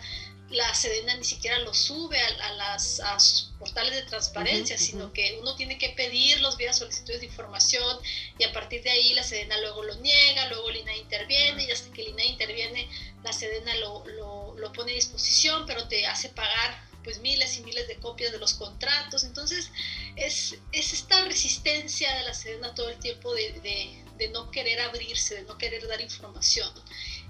la 0.50 0.74
Sedena 0.74 1.16
ni 1.16 1.24
siquiera 1.24 1.60
los 1.60 1.78
sube 1.78 2.20
a, 2.20 2.52
las, 2.54 3.00
a 3.02 3.20
sus 3.20 3.52
portales 3.60 3.94
de 3.94 4.02
transparencia, 4.04 4.78
sino 4.78 5.14
que 5.14 5.38
uno 5.40 5.56
tiene 5.56 5.78
que 5.78 5.90
pedirlos 5.90 6.58
vía 6.58 6.74
solicitudes 6.74 7.20
de 7.20 7.28
información 7.28 8.00
y 8.38 8.44
a 8.44 8.52
partir 8.52 8.82
de 8.82 8.90
ahí 8.90 9.14
la 9.14 9.24
Sedena 9.24 9.60
luego 9.60 9.84
lo 9.84 9.96
niega, 9.96 10.48
luego 10.48 10.72
Lina 10.72 10.96
interviene 10.96 11.66
y 11.66 11.72
hasta 11.72 11.94
que 11.94 12.04
Lina 12.04 12.24
interviene 12.24 12.90
la 13.24 13.32
Sedena 13.32 13.76
lo, 13.76 14.04
lo, 14.08 14.39
lo, 14.60 14.72
pone 14.74 14.92
a 14.92 14.96
disposición, 14.96 15.66
pero 15.66 15.88
te 15.88 16.06
hace 16.06 16.30
pagar 16.30 16.90
pues 17.04 17.20
miles 17.20 17.58
y 17.58 17.64
miles 17.64 17.88
de 17.88 17.98
copias 17.98 18.32
de 18.32 18.38
los 18.38 18.54
contratos. 18.54 19.24
Entonces, 19.24 19.72
es, 20.16 20.56
es 20.72 20.94
esta 20.94 21.24
resistencia 21.26 22.14
de 22.16 22.24
la 22.24 22.34
Sedena 22.34 22.74
todo 22.76 22.90
el 22.90 23.00
tiempo 23.00 23.34
de, 23.34 24.04
de, 24.18 24.28
no 24.30 24.52
querer 24.52 24.82
abrirse, 24.82 25.36
de 25.36 25.42
no 25.44 25.58
querer 25.58 25.88
dar 25.88 26.02
información. 26.02 26.72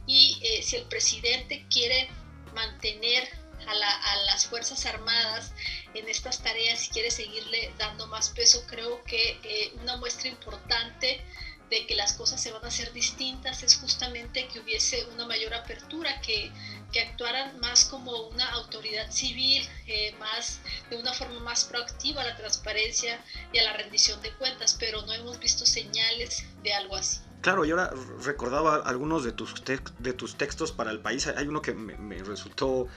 Y 0.07 0.39
eh, 0.41 0.63
si 0.63 0.75
el 0.75 0.83
presidente 0.85 1.65
quiere 1.69 2.09
mantener 2.53 3.29
a, 3.67 3.75
la, 3.75 3.89
a, 3.89 4.23
las 4.23 4.47
Fuerzas 4.47 4.85
Armadas 4.85 5.53
en 5.93 6.09
estas 6.09 6.41
tareas 6.41 6.87
y 6.87 6.89
quiere 6.89 7.11
seguirle 7.11 7.71
dando 7.77 8.07
más 8.07 8.29
peso, 8.29 8.65
creo 8.67 9.03
que 9.03 9.39
eh, 9.43 9.71
una 9.81 9.97
muestra 9.97 10.29
importante 10.29 11.23
de 11.69 11.85
que 11.85 11.95
las 11.95 12.13
cosas 12.13 12.41
se 12.41 12.51
van 12.51 12.65
a 12.65 12.69
hacer 12.69 12.91
distintas 12.93 13.63
es 13.63 13.77
justamente 13.77 14.47
que 14.47 14.59
hubiese 14.59 15.05
una 15.13 15.25
mayor 15.25 15.53
apertura, 15.53 16.19
que, 16.21 16.51
que 16.91 17.01
actuaran 17.01 17.59
más 17.59 17.85
como 17.85 18.29
una 18.29 18.49
autoridad 18.51 19.11
civil, 19.11 19.67
eh, 19.87 20.13
más 20.19 20.59
de 20.89 20.97
una 20.97 21.13
forma 21.13 21.39
más 21.41 21.65
proactiva 21.65 22.21
a 22.21 22.25
la 22.25 22.35
transparencia 22.35 23.19
y 23.53 23.59
a 23.59 23.63
la 23.63 23.73
rendición 23.73 24.21
de 24.21 24.31
cuentas, 24.33 24.75
pero 24.79 25.01
no 25.05 25.13
hemos 25.13 25.39
visto 25.39 25.65
señales 25.65 26.45
de 26.63 26.73
algo 26.73 26.95
así. 26.95 27.19
Claro, 27.41 27.63
y 27.63 27.71
ahora 27.71 27.91
recordaba 28.23 28.77
algunos 28.77 29.23
de 29.23 29.31
tus, 29.31 29.53
de 29.99 30.13
tus 30.13 30.35
textos 30.35 30.71
para 30.71 30.91
el 30.91 30.99
país. 30.99 31.25
Hay 31.27 31.47
uno 31.47 31.61
que 31.61 31.73
me, 31.73 31.95
me 31.97 32.21
resultó 32.21 32.87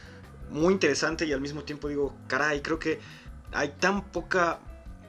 muy 0.51 0.73
interesante 0.73 1.27
y 1.27 1.33
al 1.33 1.41
mismo 1.41 1.63
tiempo 1.63 1.89
digo, 1.89 2.17
caray, 2.27 2.61
creo 2.61 2.79
que 2.79 3.01
hay 3.53 3.69
tan 3.69 4.11
poca 4.11 4.61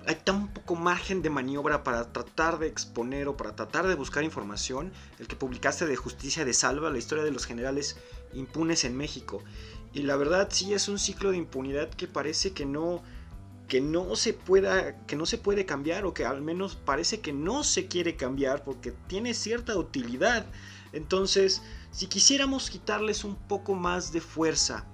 hay 0.06 0.16
tan 0.16 0.50
poco 0.54 0.76
margen 0.76 1.22
de 1.22 1.30
maniobra 1.30 1.84
para 1.84 2.12
tratar 2.12 2.60
de 2.60 2.68
exponer 2.68 3.28
o 3.28 3.38
para 3.38 3.56
tratar 3.56 3.88
de 3.88 3.96
buscar 3.96 4.24
información, 4.24 4.92
el 5.20 5.28
que 5.28 5.36
publicaste 5.36 5.86
de 5.86 5.96
Justicia 5.96 6.44
de 6.44 6.54
Salva, 6.54 6.90
la 6.90 6.98
historia 6.98 7.24
de 7.24 7.32
los 7.32 7.46
generales 7.46 7.96
impunes 8.34 8.84
en 8.84 8.96
México. 8.96 9.44
Y 9.94 10.04
la 10.04 10.16
verdad 10.16 10.50
sí 10.52 10.74
es 10.74 10.88
un 10.88 11.00
ciclo 11.00 11.32
de 11.32 11.38
impunidad 11.38 11.90
que 11.90 12.08
parece 12.08 12.52
que 12.52 12.66
no 12.66 13.02
que 13.68 13.80
no 13.80 14.16
se 14.16 14.34
pueda 14.34 15.06
que 15.06 15.16
no 15.16 15.26
se 15.26 15.38
puede 15.38 15.66
cambiar 15.66 16.06
o 16.06 16.14
que 16.14 16.26
al 16.26 16.42
menos 16.42 16.76
parece 16.76 17.22
que 17.22 17.32
no 17.32 17.64
se 17.64 17.88
quiere 17.88 18.16
cambiar 18.16 18.64
porque 18.64 18.94
tiene 19.08 19.34
cierta 19.34 19.78
utilidad. 19.78 20.46
Entonces, 20.92 21.62
si 21.92 22.08
quisiéramos 22.08 22.70
quitarles 22.70 23.24
un 23.24 23.36
poco 23.36 23.74
más 23.74 24.12
de 24.12 24.22
fuerza, 24.22 24.86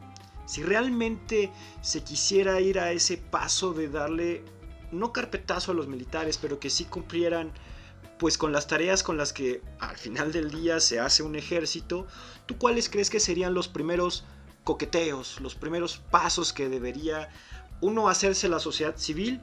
si 0.46 0.64
realmente 0.64 1.52
se 1.82 2.04
quisiera 2.04 2.60
ir 2.62 2.80
a 2.80 2.92
ese 2.92 3.18
paso 3.18 3.74
de 3.74 3.90
darle 3.90 4.44
no 4.92 5.14
carpetazo 5.14 5.72
a 5.72 5.76
los 5.76 5.88
militares, 5.88 6.38
pero 6.38 6.60
que 6.60 6.70
sí 6.70 6.86
cumplieran 6.86 7.52
pues 8.20 8.38
con 8.38 8.52
las 8.52 8.68
tareas 8.68 9.02
con 9.02 9.18
las 9.18 9.34
que 9.34 9.62
al 9.80 9.98
final 9.98 10.32
del 10.32 10.52
día 10.52 10.80
se 10.82 11.00
hace 11.00 11.24
un 11.24 11.36
ejército, 11.36 12.06
¿tú 12.46 12.58
cuáles 12.58 12.90
crees 12.90 13.10
que 13.10 13.20
serían 13.20 13.54
los 13.54 13.70
primeros 13.70 14.26
coqueteos, 14.66 15.40
los 15.40 15.56
primeros 15.56 15.98
pasos 16.12 16.54
que 16.54 16.68
debería 16.70 17.30
uno 17.82 18.10
hacerse 18.10 18.50
la 18.50 18.60
sociedad 18.60 18.98
civil 18.98 19.40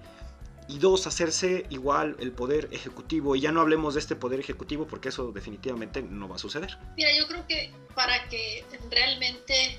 y 0.68 0.78
dos 0.78 1.06
hacerse 1.06 1.64
igual 1.70 2.16
el 2.20 2.32
poder 2.32 2.68
ejecutivo? 2.70 3.34
Y 3.34 3.40
ya 3.40 3.50
no 3.50 3.62
hablemos 3.62 3.94
de 3.94 4.00
este 4.00 4.14
poder 4.14 4.40
ejecutivo 4.40 4.86
porque 4.86 5.08
eso 5.08 5.32
definitivamente 5.32 6.02
no 6.02 6.28
va 6.28 6.36
a 6.36 6.38
suceder. 6.38 6.78
Mira, 6.98 7.08
yo 7.18 7.26
creo 7.28 7.46
que 7.46 7.72
para 7.94 8.28
que 8.28 8.62
realmente 8.90 9.78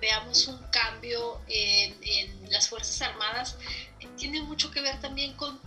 veamos 0.00 0.46
un 0.46 0.58
cambio 0.70 1.40
en, 1.48 2.50
las 2.50 2.68
Fuerzas 2.68 3.02
Armadas, 3.02 3.56
tiene 4.16 4.40
mucho 4.42 4.70
que 4.70 4.80
ver 4.80 5.00
también 5.00 5.34
con, 5.34 5.60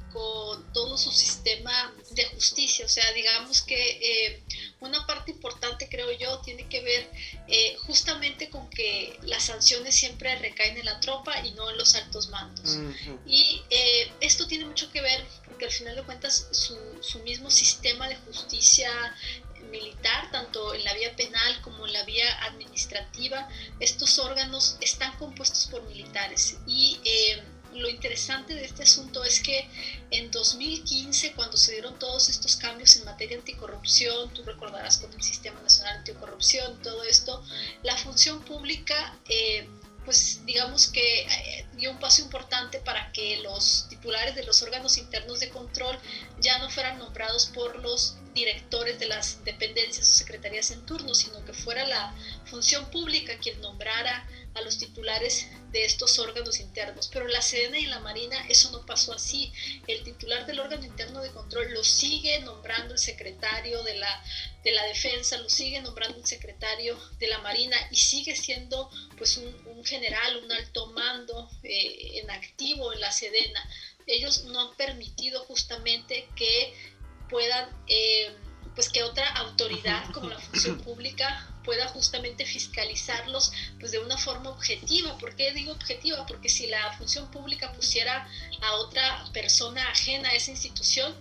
todo 0.74 0.98
su 0.98 1.12
sistema 1.12 1.94
de 2.12 2.26
justicia. 2.26 2.86
O 2.86 2.90
sea, 2.90 3.12
digamos 3.14 3.62
que 3.62 3.76
eh, 3.76 4.44
una 4.82 5.06
parte 5.06 5.32
importante, 5.32 5.88
creo 5.88 6.12
yo, 6.12 6.40
tiene 6.40 6.68
que 6.68 6.82
ver 6.82 7.10
eh, 7.48 7.76
justamente 7.86 8.50
con 8.50 8.70
que 8.70 9.18
las 9.22 9.46
sanciones 9.46 9.96
siempre 9.96 10.36
recaen 10.38 10.78
en 10.78 10.86
la 10.86 11.00
tropa 11.00 11.46
y 11.46 11.52
no 11.52 11.70
en 11.70 11.78
los 11.78 11.96
altos 11.96 12.30
mandos. 12.30 12.78
Y 13.26 13.62
eh, 13.70 14.12
esto 14.20 14.48
tiene 14.48 14.66
mucho 14.66 14.92
que 14.92 15.02
ver 15.02 15.26
porque 15.46 15.66
al 15.66 15.72
final 15.72 15.96
de 15.96 16.04
cuentas 16.04 16.48
su, 16.52 16.78
su 17.02 17.20
mismo 17.20 17.50
sistema 17.50 18.10
de 18.10 18.16
justicia 18.18 18.92
militar, 19.70 20.32
tanto 20.32 20.74
en 20.74 20.84
la 20.84 20.94
vía 20.94 21.16
penal 21.16 21.62
como 21.62 21.86
en 21.86 21.94
la 21.94 22.04
vía 22.04 22.44
administrativa, 22.46 23.48
estos 23.80 24.20
órganos 24.20 24.78
están 24.82 25.18
compuestos 25.18 25.68
por 25.68 25.84
militares. 25.84 26.58
Y 26.66 27.00
eh, 27.06 27.44
lo 27.74 27.90
interesante 27.90 28.54
de 28.54 28.66
este 28.66 28.84
asunto 28.84 29.24
es 29.24 29.42
que 29.42 29.70
en 30.12 30.32
2015, 30.32 31.34
cuando 31.34 31.58
se 31.58 31.74
dieron 31.74 31.98
todos 32.00 32.30
estos 32.30 32.56
cambios 32.56 32.96
en 32.98 33.06
materia 33.06 33.38
anticorrupción, 33.38 34.34
tú 34.34 34.44
recordarás 34.44 34.98
con 34.98 35.14
el 35.14 35.22
Sistema 35.22 35.62
Nacional 35.62 35.98
Anticorrupción, 35.98 36.82
todo 36.82 37.04
esto, 37.04 37.44
la 37.84 37.98
función 37.98 38.44
pública... 38.44 39.18
Eh, 39.30 39.68
pues 40.06 40.46
digamos 40.46 40.88
que 40.88 41.22
eh, 41.22 41.68
dio 41.74 41.92
un 41.92 42.00
paso 42.00 42.22
importante 42.22 42.80
para 42.80 43.12
que 43.12 43.38
los 43.42 43.88
titulares 43.90 44.36
de 44.36 44.44
los 44.44 44.62
órganos 44.62 44.98
internos 44.98 45.40
de 45.40 45.50
control 45.50 45.98
ya 46.40 46.58
no 46.58 46.70
fueran 46.70 46.98
nombrados 46.98 47.48
por 47.48 47.78
los 47.80 48.18
directores 48.34 49.00
de 49.00 49.08
las 49.08 49.44
dependencias 49.44 50.10
o 50.10 50.14
secretarías 50.14 50.72
en 50.72 50.86
turno, 50.86 51.14
sino 51.14 51.44
que 51.46 51.54
fuera 51.54 51.86
la 51.86 52.16
función 52.52 52.92
pública 52.92 53.38
quien 53.38 53.60
nombrara 53.62 54.28
a 54.54 54.62
los 54.62 54.78
titulares 54.78 55.48
de 55.72 55.86
estos 55.86 56.20
órganos 56.20 56.60
internos. 56.60 57.10
Pero 57.12 57.26
en 57.26 57.32
la 57.32 57.42
Sedena 57.42 57.80
y 57.80 57.86
la 57.86 58.02
Marina 58.02 58.46
eso 58.50 58.70
no 58.72 58.86
pasó 58.86 59.14
así. 59.14 59.54
El 59.88 60.04
titular 60.04 60.46
del 60.46 60.60
órgano 60.60 60.86
interno 60.86 61.22
de 61.22 61.32
control 61.32 61.74
lo 61.74 61.84
sigue 61.86 62.40
nombrando 62.42 62.94
el 62.94 63.00
secretario 63.00 63.82
de 63.84 63.96
la, 63.96 64.24
de 64.66 64.72
la 64.74 64.84
Defensa, 64.86 65.38
lo 65.38 65.50
sigue 65.50 65.82
nombrando 65.82 66.18
el 66.18 66.26
secretario 66.26 67.00
de 67.20 67.28
la 67.28 67.40
Marina 67.40 67.78
y 67.90 67.96
sigue 67.96 68.36
siendo 68.36 68.92
pues 69.18 69.38
un, 69.38 69.86
general, 69.86 70.44
un 70.44 70.52
alto 70.52 70.88
mando 70.88 71.50
eh, 71.64 72.20
en 72.20 72.30
activo 72.30 72.92
en 72.92 73.00
la 73.00 73.14
Sedena. 73.14 73.68
Ellos 74.06 74.44
no 74.44 74.60
han 74.60 74.76
permitido 74.76 75.46
justamente 75.46 76.28
que 76.36 76.74
puedan... 77.30 77.70
Eh, 77.88 78.36
pues 78.74 78.88
que 78.88 79.04
otra 79.04 79.28
autoridad 79.32 80.10
como 80.14 80.30
la 80.30 80.40
función 80.40 80.80
pública 80.80 81.51
pueda 81.64 81.88
justamente 81.90 82.46
fiscalizarlos 82.46 83.52
pues 83.80 83.92
de 83.92 84.00
una 84.00 84.18
forma 84.18 84.50
objetiva. 84.50 85.18
¿Por 85.18 85.36
qué 85.36 85.52
digo 85.54 85.72
objetiva? 85.72 86.26
Porque 86.26 86.50
si 86.50 86.68
la 86.68 86.98
función 86.98 87.30
pública 87.32 87.72
pusiera 87.74 88.28
a 88.62 88.74
otra 88.76 89.26
persona 89.34 89.90
ajena 89.90 90.30
a 90.30 90.36
esa 90.36 90.52
institución, 90.52 91.16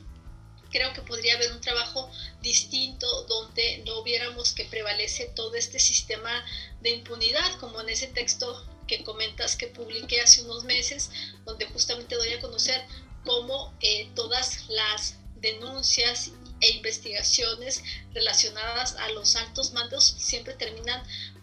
creo 0.70 0.92
que 0.92 1.03
podría 1.03 1.35
haber 1.35 1.53
un 1.53 1.61
trabajo 1.61 2.11
distinto 2.40 3.24
donde 3.24 3.83
no 3.87 4.03
viéramos 4.03 4.53
que 4.53 4.64
prevalece 4.64 5.26
todo 5.35 5.55
este 5.55 5.79
sistema 5.79 6.44
de 6.81 6.90
impunidad, 6.90 7.59
como 7.59 7.81
en 7.81 7.88
ese 7.88 8.07
texto 8.09 8.64
que 8.87 9.05
comentas 9.05 9.57
que 9.57 9.68
publiqué 9.68 10.20
hace 10.20 10.42
unos 10.42 10.64
meses, 10.64 11.11
donde 11.44 11.66
justamente 11.66 12.16
doy 12.16 12.33
a 12.33 12.40
conocer 12.40 12.85
cómo 13.24 13.74
eh, 13.81 14.11
todas 14.14 14.68
las 14.68 15.16
denuncias 15.37 16.33
e 16.61 16.70
investigaciones 16.70 17.83
relacionadas 18.12 18.96
a 18.96 19.11
los 19.11 19.37
altos 19.37 19.73
mandos 19.73 20.05
siempre 20.18 20.55
terminan 20.55 21.03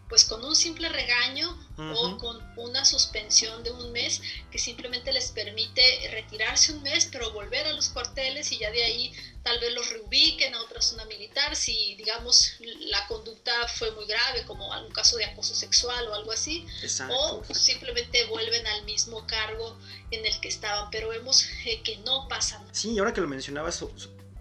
pues 0.10 0.24
con 0.24 0.44
un 0.44 0.56
simple 0.56 0.88
regaño 0.90 1.58
o 1.78 2.18
con 2.18 2.40
una 2.56 2.86
suspensión 2.86 3.62
de 3.64 3.72
un 3.72 3.92
mes 3.92 4.22
que 4.50 4.58
simplemente 4.58 5.12
les 5.12 5.32
permite 5.32 5.82
retirarse 6.12 6.74
un 6.74 6.82
mes 6.82 7.08
pero 7.12 7.32
volver 7.32 7.68
a 7.68 7.74
los 7.74 7.90
cuarteles 7.90 8.52
y 8.52 8.58
ya 8.58 8.72
de 8.72 8.84
ahí 8.84 9.14
tal 9.44 9.60
vez 9.60 9.74
los 9.74 9.90
reubiquen 9.90 10.56
a 10.56 10.62
otra 10.62 10.82
zona 10.82 11.06
militar 11.06 11.56
si 11.56 11.96
digamos 11.96 12.54
la 12.90 13.06
conducta 13.08 13.52
fue 13.68 13.92
muy 13.92 14.08
grave 14.08 14.44
como 14.46 14.74
algún 14.74 14.92
caso 14.92 15.18
de 15.18 15.26
acoso 15.26 15.54
sexual 15.54 16.08
o 16.08 16.16
algo 16.16 16.32
así 16.32 16.66
o 17.10 17.44
simplemente 17.54 18.26
vuelven 18.26 18.66
al 18.66 18.86
mismo 18.86 19.28
cargo 19.28 19.78
en 20.12 20.26
el 20.26 20.40
que 20.40 20.48
estaban 20.48 20.90
pero 20.90 21.10
vemos 21.10 21.46
eh, 21.66 21.82
que 21.84 21.98
no 21.98 22.28
pasan. 22.28 22.66
Sí, 22.72 22.98
ahora 22.98 23.14
que 23.14 23.22
lo 23.22 23.28
mencionabas 23.28 23.82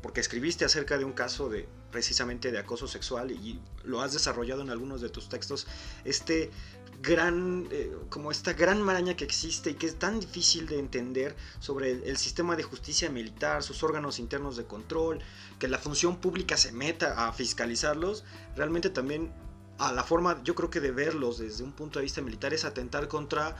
porque 0.06 0.20
escribiste 0.20 0.64
acerca 0.64 0.98
de 0.98 1.04
un 1.04 1.14
caso 1.14 1.48
de 1.48 1.66
precisamente 1.90 2.52
de 2.52 2.60
acoso 2.60 2.86
sexual 2.86 3.32
y 3.32 3.58
lo 3.82 4.00
has 4.00 4.12
desarrollado 4.12 4.62
en 4.62 4.70
algunos 4.70 5.00
de 5.00 5.08
tus 5.08 5.28
textos, 5.28 5.66
este 6.04 6.52
gran, 7.02 7.66
eh, 7.72 7.92
como 8.08 8.30
esta 8.30 8.52
gran 8.52 8.80
maraña 8.82 9.16
que 9.16 9.24
existe 9.24 9.70
y 9.70 9.74
que 9.74 9.86
es 9.86 9.98
tan 9.98 10.20
difícil 10.20 10.68
de 10.68 10.78
entender 10.78 11.34
sobre 11.58 11.90
el, 11.90 12.16
sistema 12.18 12.54
de 12.54 12.62
justicia 12.62 13.10
militar, 13.10 13.64
sus 13.64 13.82
órganos 13.82 14.20
internos 14.20 14.56
de 14.56 14.64
control, 14.64 15.18
que 15.58 15.66
la 15.66 15.78
función 15.78 16.18
pública 16.18 16.56
se 16.56 16.70
meta 16.70 17.26
a 17.26 17.32
fiscalizarlos, 17.32 18.22
realmente 18.54 18.90
también 18.90 19.32
a 19.78 19.92
la 19.92 20.04
forma, 20.04 20.40
yo 20.44 20.54
creo 20.54 20.70
que 20.70 20.78
de 20.78 20.92
verlos 20.92 21.38
desde 21.38 21.64
un 21.64 21.72
punto 21.72 21.98
de 21.98 22.04
vista 22.04 22.22
militar 22.22 22.54
es 22.54 22.64
atentar 22.64 23.08
contra 23.08 23.56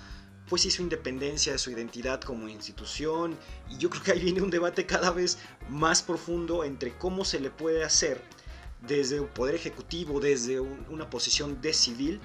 pues 0.49 0.63
sí 0.63 0.71
su 0.71 0.83
independencia, 0.83 1.59
su 1.59 1.71
identidad 1.71 2.21
como 2.21 2.49
institución, 2.49 3.37
y 3.69 3.79
yo 3.79 3.91
creo 3.91 4.03
que 4.03 4.13
ahí 4.13 4.21
viene 4.21 4.43
un 4.43 4.51
debate 4.51 4.87
cada 4.87 5.11
vez 5.11 5.39
más 5.69 6.03
profundo 6.03 6.65
entre 6.65 6.97
cómo 6.97 7.25
se 7.25 7.41
le 7.41 7.51
puede 7.51 7.85
hacer 7.85 8.23
desde 8.87 9.21
un 9.21 9.29
poder 9.29 9.55
ejecutivo, 9.55 10.21
desde 10.21 10.61
una 10.61 11.11
posición 11.11 11.61
de 11.61 11.73
civil, 11.73 12.21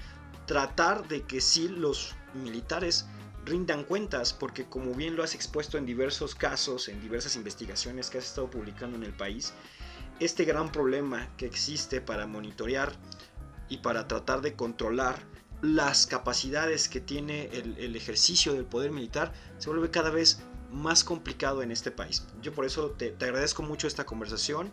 tratar 0.45 1.07
de 1.07 1.23
que 1.23 1.41
sí 1.41 1.67
los 1.67 2.15
militares 2.34 3.05
rindan 3.45 3.84
cuentas, 3.84 4.34
porque 4.34 4.65
como 4.65 4.93
bien 4.93 5.15
lo 5.15 5.23
has 5.23 5.34
expuesto 5.34 5.77
en 5.77 5.86
diversos 5.86 6.36
casos, 6.36 6.89
en 6.89 7.01
diversas 7.01 7.36
investigaciones 7.36 8.10
que 8.10 8.19
has 8.19 8.25
estado 8.25 8.49
publicando 8.49 8.97
en 8.97 9.03
el 9.03 9.13
país, 9.13 9.53
este 10.19 10.45
gran 10.45 10.71
problema 10.71 11.27
que 11.38 11.47
existe 11.47 12.01
para 12.01 12.27
monitorear 12.27 12.93
y 13.69 13.77
para 13.77 14.07
tratar 14.07 14.41
de 14.41 14.55
controlar 14.55 15.17
las 15.62 16.08
capacidades 16.08 16.89
que 16.89 17.02
tiene 17.02 17.50
el, 17.54 17.95
ejercicio 17.95 18.54
del 18.54 18.65
poder 18.65 18.91
militar 18.91 19.34
se 19.58 19.69
vuelve 19.69 19.91
cada 19.91 20.10
vez 20.10 20.39
más 20.71 21.04
complicado 21.04 21.62
en 21.62 21.71
este 21.71 21.91
país. 21.91 22.26
Yo 22.41 22.54
por 22.54 22.65
eso 22.65 22.91
te, 22.91 23.12
te 23.12 23.26
agradezco 23.26 23.62
mucho 23.62 23.88
esta 23.88 24.06
conversación 24.06 24.71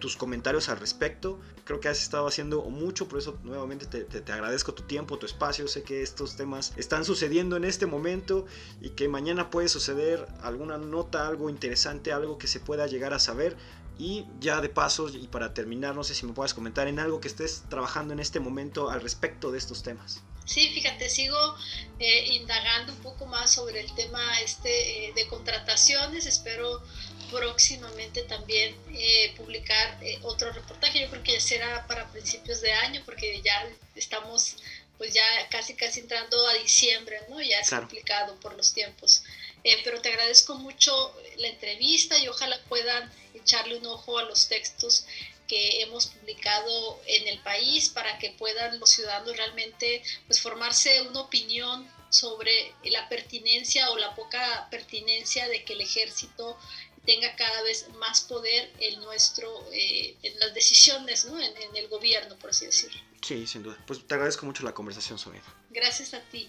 tus 0.00 0.16
comentarios 0.16 0.68
al 0.68 0.80
respecto. 0.80 1.38
Creo 1.64 1.78
que 1.78 1.88
has 1.88 2.02
estado 2.02 2.26
haciendo 2.26 2.62
mucho, 2.62 3.06
por 3.06 3.20
eso 3.20 3.38
nuevamente 3.44 3.86
te, 3.86 4.32
agradezco 4.32 4.74
tu 4.74 4.82
tiempo, 4.82 5.18
tu 5.18 5.26
espacio. 5.26 5.68
Sé 5.68 5.84
que 5.84 6.02
estos 6.02 6.34
temas 6.34 6.72
están 6.76 7.04
sucediendo 7.04 7.56
en 7.56 7.64
este 7.64 7.86
momento 7.86 8.46
y 8.80 8.90
que 8.90 9.08
mañana 9.08 9.50
puede 9.50 9.68
suceder 9.68 10.26
alguna 10.42 10.78
nota, 10.78 11.28
algo 11.28 11.48
interesante, 11.48 12.12
algo 12.12 12.38
que 12.38 12.48
se 12.48 12.58
pueda 12.58 12.88
llegar 12.88 13.14
a 13.14 13.20
saber. 13.20 13.56
Y 13.98 14.26
ya 14.40 14.62
de 14.62 14.70
paso, 14.70 15.10
y 15.10 15.28
para 15.28 15.52
terminar, 15.52 15.94
no 15.94 16.02
sé 16.02 16.14
si 16.14 16.24
me 16.24 16.32
puedes 16.32 16.54
comentar 16.54 16.88
en 16.88 16.98
algo 16.98 17.20
que 17.20 17.28
estés 17.28 17.64
trabajando 17.68 18.14
en 18.14 18.20
este 18.20 18.40
momento 18.40 18.90
al 18.90 19.02
respecto 19.02 19.52
de 19.52 19.58
estos 19.58 19.82
temas. 19.82 20.24
Sí, 20.44 20.68
fíjate, 20.70 21.08
sigo 21.08 21.56
eh, 21.98 22.26
indagando 22.32 22.92
un 22.92 23.00
poco 23.00 23.26
más 23.26 23.54
sobre 23.54 23.80
el 23.80 23.94
tema 23.94 24.40
este 24.40 25.06
eh, 25.06 25.12
de 25.14 25.26
contrataciones. 25.28 26.26
Espero 26.26 26.82
próximamente 27.30 28.22
también 28.22 28.74
eh, 28.92 29.32
publicar 29.36 29.98
eh, 30.02 30.18
otro 30.22 30.52
reportaje. 30.52 31.00
Yo 31.00 31.10
creo 31.10 31.22
que 31.22 31.32
ya 31.32 31.40
será 31.40 31.86
para 31.86 32.10
principios 32.10 32.60
de 32.60 32.72
año 32.72 33.02
porque 33.04 33.40
ya 33.42 33.68
estamos 33.94 34.56
pues 34.98 35.14
ya 35.14 35.22
casi 35.48 35.74
casi 35.74 36.00
entrando 36.00 36.46
a 36.46 36.54
diciembre, 36.54 37.22
¿no? 37.30 37.40
Ya 37.40 37.60
es 37.60 37.70
complicado 37.70 38.38
por 38.40 38.54
los 38.54 38.74
tiempos. 38.74 39.22
Eh, 39.64 39.78
pero 39.82 40.00
te 40.02 40.10
agradezco 40.10 40.56
mucho 40.56 41.14
la 41.36 41.48
entrevista 41.48 42.18
y 42.18 42.28
ojalá 42.28 42.60
puedan 42.68 43.10
echarle 43.32 43.76
un 43.78 43.86
ojo 43.86 44.18
a 44.18 44.24
los 44.24 44.48
textos 44.48 45.06
que 45.50 45.82
hemos 45.82 46.06
publicado 46.06 47.00
en 47.08 47.26
el 47.26 47.40
país 47.40 47.88
para 47.88 48.20
que 48.20 48.30
puedan 48.30 48.78
los 48.78 48.88
ciudadanos 48.90 49.36
realmente 49.36 50.00
pues 50.28 50.40
formarse 50.40 51.02
una 51.02 51.22
opinión 51.22 51.90
sobre 52.08 52.72
la 52.84 53.08
pertinencia 53.08 53.90
o 53.90 53.96
la 53.96 54.14
poca 54.14 54.68
pertinencia 54.70 55.48
de 55.48 55.64
que 55.64 55.72
el 55.72 55.80
ejército 55.80 56.56
tenga 57.04 57.34
cada 57.34 57.62
vez 57.62 57.88
más 57.98 58.20
poder 58.20 58.70
en 58.78 59.00
nuestro 59.00 59.48
eh, 59.72 60.16
en 60.22 60.38
las 60.38 60.54
decisiones 60.54 61.24
¿no? 61.24 61.40
en, 61.40 61.52
el 61.74 61.88
gobierno 61.88 62.38
por 62.38 62.50
así 62.50 62.66
decirlo. 62.66 63.00
Sí 63.20 63.44
sin 63.48 63.64
duda. 63.64 63.76
Pues 63.88 64.06
te 64.06 64.14
agradezco 64.14 64.46
mucho 64.46 64.62
la 64.62 64.72
conversación 64.72 65.18
Sonia. 65.18 65.42
Gracias 65.70 66.14
a 66.14 66.20
ti 66.20 66.48